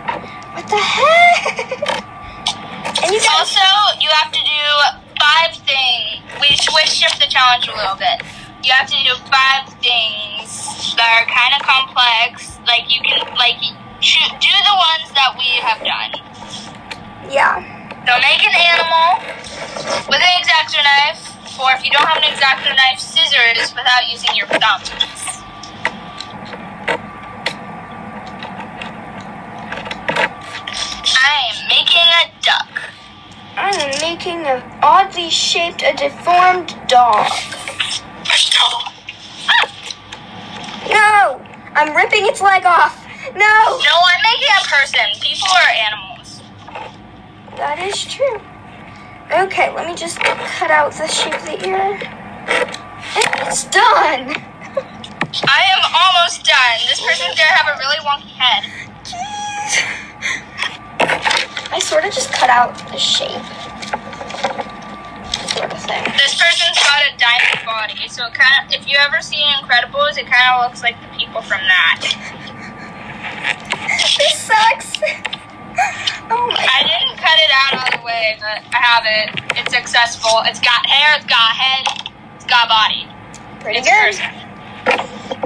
What 0.56 0.66
the 0.70 0.78
heck? 0.78 2.06
And 3.04 3.12
you 3.12 3.20
guys. 3.20 3.28
Also, 3.36 3.66
you 4.00 4.08
have 4.22 4.32
to 4.32 4.40
do 4.40 4.64
five 5.20 5.52
things. 5.68 6.22
We 6.40 6.56
switched 6.56 7.04
up 7.12 7.18
the 7.20 7.26
challenge 7.28 7.68
a 7.68 7.76
little 7.76 7.98
bit. 7.98 8.22
You 8.64 8.72
have 8.72 8.88
to 8.88 8.98
do 9.04 9.14
five 9.28 9.68
things 9.84 10.96
that 10.96 11.10
are 11.12 11.26
kind 11.28 11.54
of 11.58 11.62
complex 11.68 12.58
like 12.70 12.88
you 12.94 13.02
can 13.02 13.20
like 13.36 13.58
choo- 14.00 14.32
do 14.40 14.54
the 14.64 14.76
ones 14.78 15.12
that 15.18 15.36
we 15.36 15.50
have 15.66 15.82
done. 15.84 16.12
Yeah. 17.30 17.60
So 18.08 18.14
make 18.24 18.40
an 18.46 18.56
animal 18.56 19.26
with 20.08 20.22
an 20.22 20.32
X-Acto 20.40 20.80
knife, 20.80 21.27
or 21.60 21.72
if 21.74 21.84
you 21.84 21.92
don't 21.92 22.06
have 22.06 22.18
an 22.18 22.24
X-Acto 22.24 22.70
knife, 22.76 23.00
scissors 23.00 23.74
without 23.74 24.08
using 24.10 24.36
your 24.36 24.48
thumbs. 24.48 24.92
I 31.20 31.50
am 31.50 31.68
making 31.68 32.08
a 32.22 32.32
duck. 32.42 32.82
I 33.56 33.70
am 33.72 34.02
making 34.02 34.46
an 34.46 34.62
oddly 34.84 35.30
shaped, 35.30 35.82
a 35.82 35.94
deformed 35.94 36.78
dog. 36.88 37.32
No! 40.90 41.42
I'm 41.74 41.96
ripping 41.96 42.26
its 42.28 42.42
leg 42.42 42.66
off. 42.66 43.04
No! 43.34 43.34
No, 43.36 43.96
I'm 44.06 44.22
making 44.24 44.54
a 44.56 44.68
person. 44.68 45.06
People 45.22 45.50
are 45.50 45.72
animals. 45.90 46.42
That 47.58 47.80
is 47.80 48.06
true. 48.06 48.40
Okay, 49.30 49.74
let 49.76 49.86
me 49.86 49.94
just 49.94 50.20
cut 50.20 50.72
out 50.72 50.94
the 50.94 51.06
shape 51.06 51.34
of 51.34 51.44
the 51.44 51.68
ear. 51.68 52.00
It's 53.44 53.66
done! 53.66 54.32
I 55.44 55.62
am 55.68 55.84
almost 55.84 56.46
done. 56.46 56.80
This 56.88 57.02
person's 57.02 57.36
gonna 57.36 57.52
have 57.60 57.68
a 57.68 57.78
really 57.78 58.00
wonky 58.08 58.32
head. 58.32 58.64
Jeez. 59.04 59.84
I 61.74 61.80
sort 61.80 62.06
of 62.06 62.14
just 62.14 62.32
cut 62.32 62.50
out 62.50 62.78
the 62.90 62.98
shape. 62.98 63.44
Sort 65.52 65.74
of 65.74 65.84
thing. 65.84 66.04
This 66.16 66.40
person's 66.40 66.80
got 66.80 67.04
a 67.04 67.18
diamond 67.20 67.66
body, 67.66 68.08
so 68.08 68.28
it 68.28 68.34
kind 68.34 68.64
of, 68.64 68.74
if 68.74 68.88
you 68.88 68.96
ever 68.98 69.22
see 69.22 69.44
Incredibles, 69.60 70.18
it 70.18 70.28
kind 70.32 70.56
of 70.56 70.64
looks 70.64 70.82
like 70.82 70.96
the 71.02 71.18
people 71.18 71.42
from 71.42 71.60
that. 71.68 72.00
This 74.18 74.40
sucks! 74.40 75.02
Oh 76.30 76.48
my 76.48 76.60
I 76.60 76.84
didn't 76.84 77.07
cut 77.28 77.40
it 77.44 77.52
out 77.52 77.74
all 77.84 78.00
the 78.00 78.06
way, 78.06 78.38
but 78.40 78.64
I 78.72 78.80
have 78.80 79.04
it. 79.06 79.60
It's 79.60 79.74
successful. 79.76 80.44
It's 80.46 80.62
got 80.62 80.86
hair, 80.86 81.18
it's 81.18 81.26
got 81.26 81.52
head, 81.52 82.12
it's 82.36 82.46
got 82.46 82.70
body. 82.70 83.06
pretty 83.60 83.80
It's 83.80 83.88
good. 83.90 84.16
person. 84.16 85.38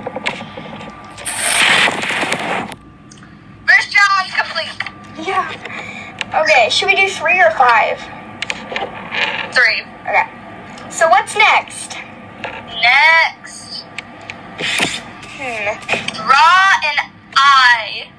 First 3.67 3.91
challenge 3.91 4.31
complete. 4.37 5.27
Yeah. 5.27 6.41
Okay, 6.43 6.69
should 6.69 6.87
we 6.87 6.95
do 6.95 7.09
three 7.09 7.39
or 7.41 7.49
five? 7.51 7.97
Three. 9.53 9.81
Okay. 10.07 10.27
So 10.91 11.09
what's 11.09 11.35
next? 11.35 11.97
Next, 12.81 13.83
Hmm. 15.37 15.77
draw 16.13 16.71
an 16.83 17.11
eye. 17.35 18.09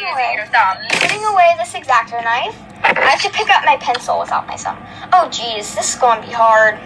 Using 0.00 0.32
your 0.34 0.46
thumbs. 0.46 0.86
Putting 1.00 1.24
away 1.24 1.54
this 1.58 1.74
X-Acto 1.74 2.24
knife. 2.24 2.56
I 2.82 3.10
have 3.10 3.20
to 3.22 3.30
pick 3.30 3.50
up 3.50 3.64
my 3.64 3.76
pencil 3.76 4.18
without 4.18 4.46
my 4.46 4.56
thumb. 4.56 4.78
Oh 5.12 5.28
geez, 5.30 5.74
this 5.74 5.94
is 5.94 6.00
going 6.00 6.20
to 6.22 6.26
be 6.26 6.32
hard. 6.32 6.78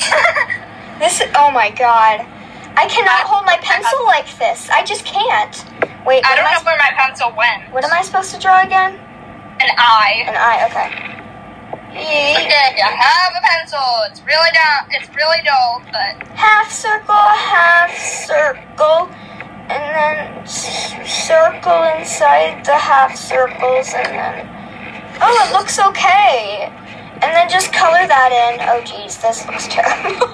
This 0.98 1.20
oh 1.34 1.50
my 1.50 1.70
god. 1.70 2.20
I 2.78 2.86
cannot 2.86 3.24
I- 3.24 3.26
hold 3.26 3.44
my 3.44 3.58
pencil 3.58 4.04
like 4.06 4.26
this. 4.38 4.70
I 4.70 4.84
just 4.84 5.04
can't. 5.04 5.50
Wait, 6.06 6.22
I 6.24 6.36
don't 6.36 6.44
know 6.46 6.62
where 6.64 6.78
my 6.78 6.92
pencil 6.96 7.34
went. 7.36 7.72
what 7.72 7.82
am 7.84 7.92
I 7.92 8.02
supposed 8.02 8.32
to 8.34 8.38
draw 8.40 8.62
again? 8.62 8.94
An 9.58 9.70
eye. 9.78 10.22
An 10.26 10.34
eye, 10.38 10.62
okay. 10.70 11.12
Okay, 11.90 12.74
you 12.76 12.84
have 12.86 13.32
a 13.34 13.42
pencil. 13.42 13.82
It's 14.10 14.22
really 14.22 14.50
down. 14.54 14.86
It's 14.90 15.08
really 15.14 15.38
dull, 15.44 15.82
but 15.90 16.22
Half 16.38 16.70
circle, 16.70 17.14
half 17.14 17.90
circle, 17.98 19.10
and 19.72 19.84
then 19.96 20.46
circle 20.46 21.82
inside 21.96 22.64
the 22.64 22.76
half 22.76 23.16
circles, 23.16 23.92
and 23.96 24.06
then. 24.06 24.48
Oh, 25.20 25.32
it 25.48 25.52
looks 25.52 25.78
okay. 25.78 26.68
And 27.22 27.30
then 27.32 27.48
just 27.48 27.72
color 27.72 28.06
that 28.06 28.30
in. 28.34 28.60
Oh, 28.68 28.82
geez, 28.84 29.16
this 29.18 29.46
looks 29.46 29.68
terrible. 29.70 30.28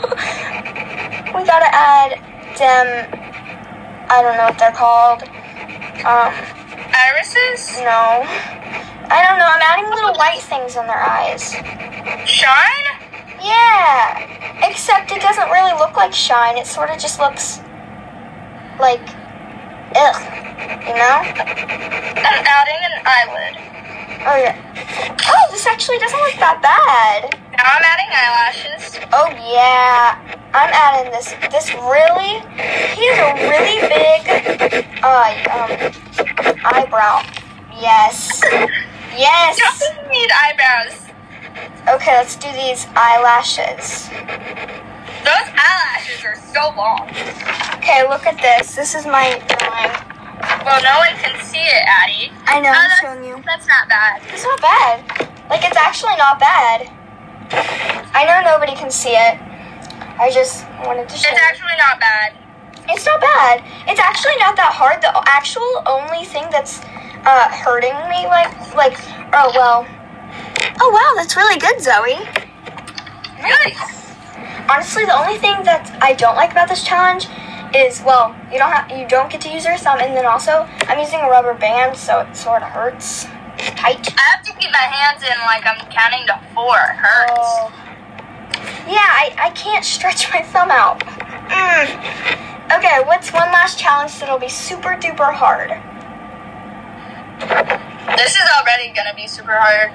we 1.37 1.45
gotta 1.47 1.71
add 1.71 2.19
them. 2.59 2.87
I 4.11 4.23
don't 4.23 4.37
know 4.37 4.49
what 4.49 4.59
they're 4.59 4.73
called. 4.73 5.23
Um, 6.05 6.33
irises 6.95 7.77
no. 7.85 8.25
I 9.11 9.25
don't 9.25 9.39
know. 9.39 9.49
I'm 9.49 9.63
adding 9.63 9.89
little 9.91 10.15
white 10.15 10.41
things 10.41 10.77
in 10.77 10.87
their 10.87 11.01
eyes. 11.01 11.53
shine. 12.29 12.87
Yeah, 13.41 14.69
except 14.69 15.13
it 15.13 15.23
doesn't 15.23 15.51
really 15.51 15.73
look 15.79 15.97
like 15.97 16.13
shine. 16.13 16.57
It 16.59 16.67
sort 16.67 16.91
of 16.91 16.99
just 16.99 17.19
looks 17.19 17.61
like, 18.81 19.01
ugh, 19.97 20.19
you 20.87 20.95
know? 20.95 21.19
I'm 21.23 22.45
adding 22.45 22.81
an 22.85 22.95
eyelid. 23.07 23.55
Oh 24.27 24.37
yeah. 24.37 24.57
Oh, 25.27 25.53
this 25.53 25.67
actually 25.67 25.99
doesn't 25.99 26.19
look 26.19 26.35
that 26.37 26.61
bad. 26.61 27.33
Now 27.57 27.65
I'm 27.65 27.85
adding 27.85 28.11
eyelashes. 28.13 28.99
Oh 29.13 29.31
yeah, 29.51 30.19
I'm 30.53 30.71
adding 30.73 31.13
this. 31.13 31.35
This 31.51 31.73
really, 31.87 32.43
he 32.95 33.07
has 33.09 33.19
a 33.25 33.35
really 33.49 33.79
big, 33.89 34.21
uh, 35.03 35.33
um, 35.55 35.71
eyebrow. 36.65 37.23
Yes. 37.79 38.43
Yes. 39.17 39.59
Doesn't 39.59 40.11
need 40.11 40.31
eyebrows. 40.31 41.09
Okay, 41.89 42.13
let's 42.17 42.37
do 42.37 42.51
these 42.53 42.87
eyelashes. 42.95 44.11
Those 45.25 45.49
eyelashes 45.55 46.25
are 46.25 46.37
so 46.55 46.75
long. 46.77 47.09
Okay, 47.79 48.07
look 48.09 48.27
at 48.27 48.39
this. 48.41 48.75
This 48.75 48.95
is 48.95 49.07
my 49.07 49.39
drawing. 49.59 49.93
Well, 50.65 50.81
no 50.83 50.99
one 50.99 51.15
can 51.21 51.35
see 51.45 51.59
it, 51.63 51.83
Addie. 51.87 52.33
I 52.47 52.61
know, 52.61 52.71
Oh, 52.71 52.79
I'm 52.79 52.89
that's- 52.89 53.01
showing 53.01 53.25
you. 53.25 53.43
That's 53.45 53.67
not 53.67 53.89
bad. 53.89 54.23
It's 54.33 54.45
not 54.45 54.61
bad. 54.61 55.05
Like, 55.51 55.65
it's 55.65 55.77
actually 55.77 56.17
not 56.17 56.39
bad. 56.39 56.91
I 58.15 58.25
know 58.27 58.43
nobody 58.51 58.75
can 58.75 58.91
see 58.91 59.11
it. 59.17 59.39
I 60.21 60.31
just 60.31 60.67
wanted 60.85 61.09
to 61.09 61.17
show 61.17 61.31
It's 61.31 61.41
you. 61.41 61.49
actually 61.49 61.77
not 61.79 61.99
bad. 62.01 62.33
It's 62.91 63.07
not 63.07 63.21
bad. 63.21 63.63
It's 63.87 64.01
actually 64.01 64.37
not 64.41 64.57
that 64.57 64.73
hard. 64.73 65.01
The 65.03 65.13
actual 65.29 65.83
only 65.87 66.25
thing 66.25 66.45
that's 66.51 66.81
uh, 67.25 67.49
hurting 67.51 67.95
me, 68.09 68.27
like, 68.27 68.51
like, 68.75 68.97
oh, 69.35 69.53
well. 69.55 69.87
Oh, 70.81 70.91
wow, 70.91 71.13
that's 71.17 71.37
really 71.37 71.59
good, 71.59 71.81
Zoe. 71.81 72.19
Nice. 73.41 73.98
Honestly, 74.69 75.05
the 75.05 75.17
only 75.17 75.39
thing 75.39 75.65
that 75.65 75.99
I 76.03 76.13
don't 76.13 76.37
like 76.37 76.53
about 76.53 76.69
this 76.69 76.85
challenge 76.85 77.27
is, 77.75 78.03
well, 78.05 78.37
you 78.53 78.59
don't 78.59 78.71
have, 78.71 78.91
you 78.91 79.09
don't 79.09 79.31
get 79.31 79.41
to 79.43 79.51
use 79.51 79.65
your 79.65 79.77
thumb, 79.77 79.99
and 80.01 80.17
then 80.17 80.27
also, 80.27 80.69
I'm 80.89 80.99
using 80.99 81.21
a 81.21 81.29
rubber 81.29 81.55
band, 81.55 81.97
so 81.97 82.21
it 82.21 82.37
sort 82.37 82.63
of 82.63 82.69
hurts. 82.69 83.25
Tight. 83.77 84.07
I 84.17 84.23
have 84.37 84.45
to 84.45 84.53
keep 84.61 84.71
my 84.71 84.79
hands 84.79 85.23
in 85.23 85.35
like 85.47 85.67
I'm 85.67 85.81
counting 85.91 86.27
to 86.29 86.41
four. 86.55 86.77
It 86.77 86.97
hurts. 86.97 87.33
Oh. 87.35 87.73
Yeah, 88.87 89.03
I, 89.03 89.35
I 89.39 89.51
can't 89.51 89.85
stretch 89.85 90.31
my 90.33 90.43
thumb 90.43 90.71
out. 90.71 91.01
Mm. 91.01 92.77
Okay, 92.77 93.01
what's 93.05 93.33
one 93.33 93.51
last 93.51 93.79
challenge 93.79 94.19
that'll 94.21 94.39
be 94.39 94.49
super 94.49 94.91
duper 94.91 95.33
hard? 95.33 95.71
This 98.17 98.33
is 98.37 98.49
already 98.61 98.93
gonna 98.95 99.15
be 99.15 99.27
super 99.27 99.57
hard. 99.57 99.93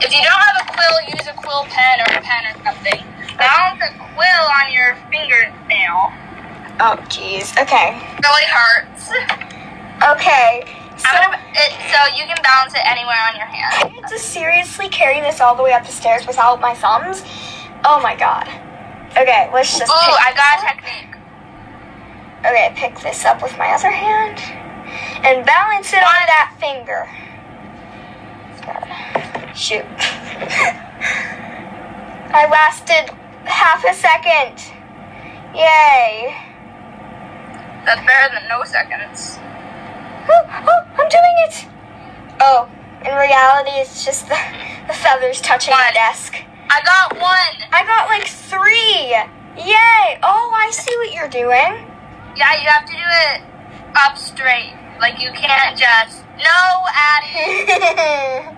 If 0.00 0.10
you 0.12 0.22
don't 0.22 0.42
have 0.42 0.62
a 0.62 0.72
quill, 0.72 1.14
use 1.14 1.26
a 1.28 1.34
quill 1.34 1.64
pen 1.68 2.00
or 2.00 2.18
a 2.18 2.22
pen 2.22 2.46
or 2.50 2.64
something. 2.64 3.04
Balance 3.38 3.80
a 3.82 3.90
quill 4.14 4.44
on 4.60 4.72
your 4.72 4.96
fingernail. 5.10 6.12
Oh, 6.80 6.98
jeez. 7.06 7.54
Okay. 7.60 7.94
It 7.94 8.20
Really 8.22 8.46
hurts. 8.50 9.10
Okay. 10.10 10.66
So, 10.98 11.16
it, 11.54 11.70
so 11.90 11.98
you 12.16 12.26
can 12.26 12.36
balance 12.42 12.74
it 12.74 12.82
anywhere 12.84 13.18
on 13.30 13.36
your 13.36 13.46
hand. 13.46 13.94
I 13.94 14.00
have 14.00 14.10
to 14.10 14.18
seriously 14.18 14.88
carry 14.88 15.20
this 15.20 15.40
all 15.40 15.54
the 15.54 15.62
way 15.62 15.72
up 15.72 15.86
the 15.86 15.92
stairs 15.92 16.26
without 16.26 16.60
my 16.60 16.74
thumbs? 16.74 17.22
Oh 17.84 18.00
my 18.02 18.16
god. 18.16 18.48
Okay, 19.12 19.48
let's 19.54 19.78
just. 19.78 19.90
Ooh, 19.90 19.94
I 19.94 20.32
got 20.34 20.58
a 20.58 20.66
technique. 20.66 21.14
Okay, 22.40 22.72
pick 22.76 22.98
this 23.00 23.24
up 23.24 23.42
with 23.42 23.56
my 23.58 23.68
other 23.70 23.90
hand 23.90 24.38
and 25.24 25.44
balance 25.46 25.92
it 25.92 26.02
on 26.02 26.26
that 26.26 26.54
finger. 26.58 27.08
Shoot. 29.54 29.84
I 32.30 32.46
lasted 32.50 33.17
half 33.48 33.84
a 33.84 33.94
second. 33.94 34.58
Yay. 35.54 36.36
That's 37.84 38.04
better 38.06 38.34
than 38.34 38.48
no 38.48 38.64
seconds. 38.64 39.38
Oh, 40.28 40.44
oh, 40.68 40.82
I'm 40.92 41.08
doing 41.08 41.36
it. 41.48 41.66
Oh, 42.40 42.68
in 43.00 43.14
reality, 43.14 43.70
it's 43.80 44.04
just 44.04 44.28
the, 44.28 44.38
the 44.86 44.94
feathers 44.94 45.40
touching 45.40 45.74
the 45.74 45.94
desk. 45.94 46.34
I 46.70 46.82
got 46.84 47.20
one. 47.20 47.68
I 47.72 47.84
got 47.84 48.08
like 48.08 48.26
three. 48.26 49.16
Yay. 49.56 50.18
Oh, 50.22 50.52
I 50.54 50.70
see 50.70 50.94
what 50.98 51.12
you're 51.12 51.28
doing. 51.28 51.86
Yeah, 52.36 52.60
you 52.60 52.68
have 52.68 52.84
to 52.84 52.92
do 52.92 52.98
it 52.98 53.42
up 53.96 54.18
straight. 54.18 54.74
Like 55.00 55.22
you 55.22 55.30
can't 55.32 55.78
just 55.78 56.24
no 56.38 56.84
Addie. 56.94 58.54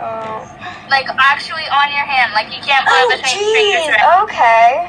oh. 0.00 0.46
Like 0.88 1.06
actually 1.18 1.66
on 1.70 1.90
your 1.90 2.04
hand. 2.06 2.32
Like 2.32 2.50
you 2.54 2.60
can't 2.62 2.86
Oh, 2.88 3.08
move 3.08 3.18
between 3.22 3.54
fingers. 3.54 3.86
geez. 3.86 3.90
right? 3.90 4.22
Okay. 4.24 4.88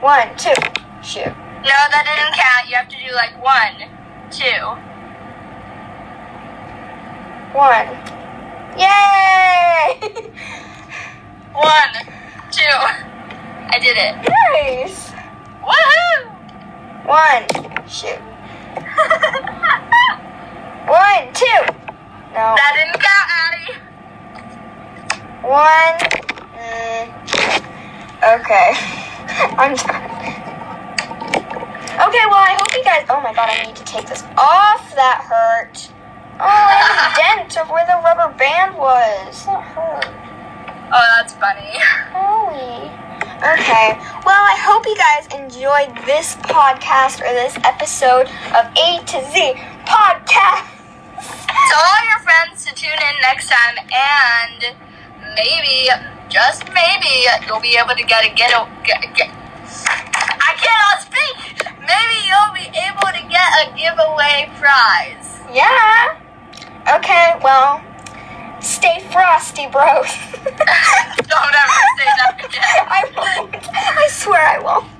One, 0.00 0.28
two. 0.36 0.54
Shoot. 1.02 1.32
No, 1.62 1.88
that 1.90 2.04
didn't 2.06 2.34
count. 2.38 2.68
You 2.68 2.76
have 2.76 2.88
to 2.88 2.96
do 2.96 3.12
like 3.14 3.34
one, 3.42 3.88
two. 4.30 4.76
One. 7.56 7.88
Yay! 8.78 9.98
One, 11.52 11.94
two. 12.52 12.62
I 12.62 13.78
did 13.80 13.96
it. 13.96 14.14
nice. 14.52 15.10
Woohoo! 15.64 16.28
One. 17.06 17.46
Shoot. 17.88 18.20
One, 20.86 21.32
two. 21.34 21.62
No. 22.34 22.54
That 22.54 22.72
didn't 22.76 23.00
count, 23.00 23.28
Addie. 23.40 23.74
One. 25.42 25.96
Mm, 26.54 27.08
okay. 28.40 28.68
I'm 29.58 29.74
done. 29.74 30.18
Okay, 31.98 32.24
well, 32.30 32.38
I 32.38 32.54
hope 32.60 32.72
you 32.76 32.84
guys. 32.84 33.06
Oh 33.10 33.20
my 33.20 33.32
god, 33.34 33.48
I 33.50 33.64
need 33.66 33.76
to 33.76 33.84
take 33.84 34.06
this 34.06 34.22
off. 34.36 34.94
That 34.94 35.24
hurt. 35.26 35.90
Oh, 36.38 36.44
I 36.44 36.78
have 36.78 37.10
a 37.10 37.16
dent 37.42 37.58
of 37.58 37.70
where 37.70 37.84
the 37.86 37.98
rubber 38.04 38.32
band 38.38 38.76
was. 38.76 39.46
That 39.46 39.62
hurt. 39.74 40.06
Oh, 40.92 41.04
that's 41.16 41.34
funny. 41.34 41.74
Holy. 42.14 42.92
Okay. 43.42 43.98
Well, 44.24 44.42
I 44.46 44.56
hope 44.62 44.86
you 44.86 44.96
guys 44.96 45.26
enjoyed 45.34 45.90
this 46.06 46.36
podcast 46.46 47.20
or 47.20 47.32
this 47.34 47.56
episode 47.64 48.28
of 48.54 48.70
A 48.78 49.02
to 49.04 49.18
Z 49.32 49.54
podcast. 49.86 50.67
Tell 52.38 52.46
all 52.46 52.50
your 52.50 52.56
friends 52.56 52.64
to 52.66 52.74
tune 52.74 52.90
in 52.92 53.20
next 53.22 53.48
time, 53.48 53.76
and 53.92 54.76
maybe, 55.34 55.88
just 56.28 56.64
maybe, 56.68 57.26
you'll 57.46 57.60
be 57.60 57.76
able 57.76 57.94
to 57.94 58.04
get 58.04 58.24
a 58.24 58.34
get 58.34 58.52
a 58.52 58.68
get. 58.84 59.16
get 59.16 59.30
I 59.30 60.54
cannot 60.56 61.02
speak. 61.02 61.66
Maybe 61.80 62.26
you'll 62.26 62.54
be 62.54 62.70
able 62.86 63.08
to 63.10 63.22
get 63.28 63.48
a 63.62 63.76
giveaway 63.76 64.50
prize. 64.58 65.40
Yeah. 65.52 66.20
Okay, 66.96 67.40
well, 67.42 67.82
stay 68.60 69.06
frosty, 69.10 69.66
bros. 69.66 70.06
Don't 70.38 71.54
ever 71.54 71.80
say 71.96 72.08
that 72.18 72.36
again. 72.38 72.62
I 72.88 73.04
won't. 73.16 73.68
I 73.74 74.08
swear 74.10 74.40
I 74.40 74.58
won't. 74.60 74.97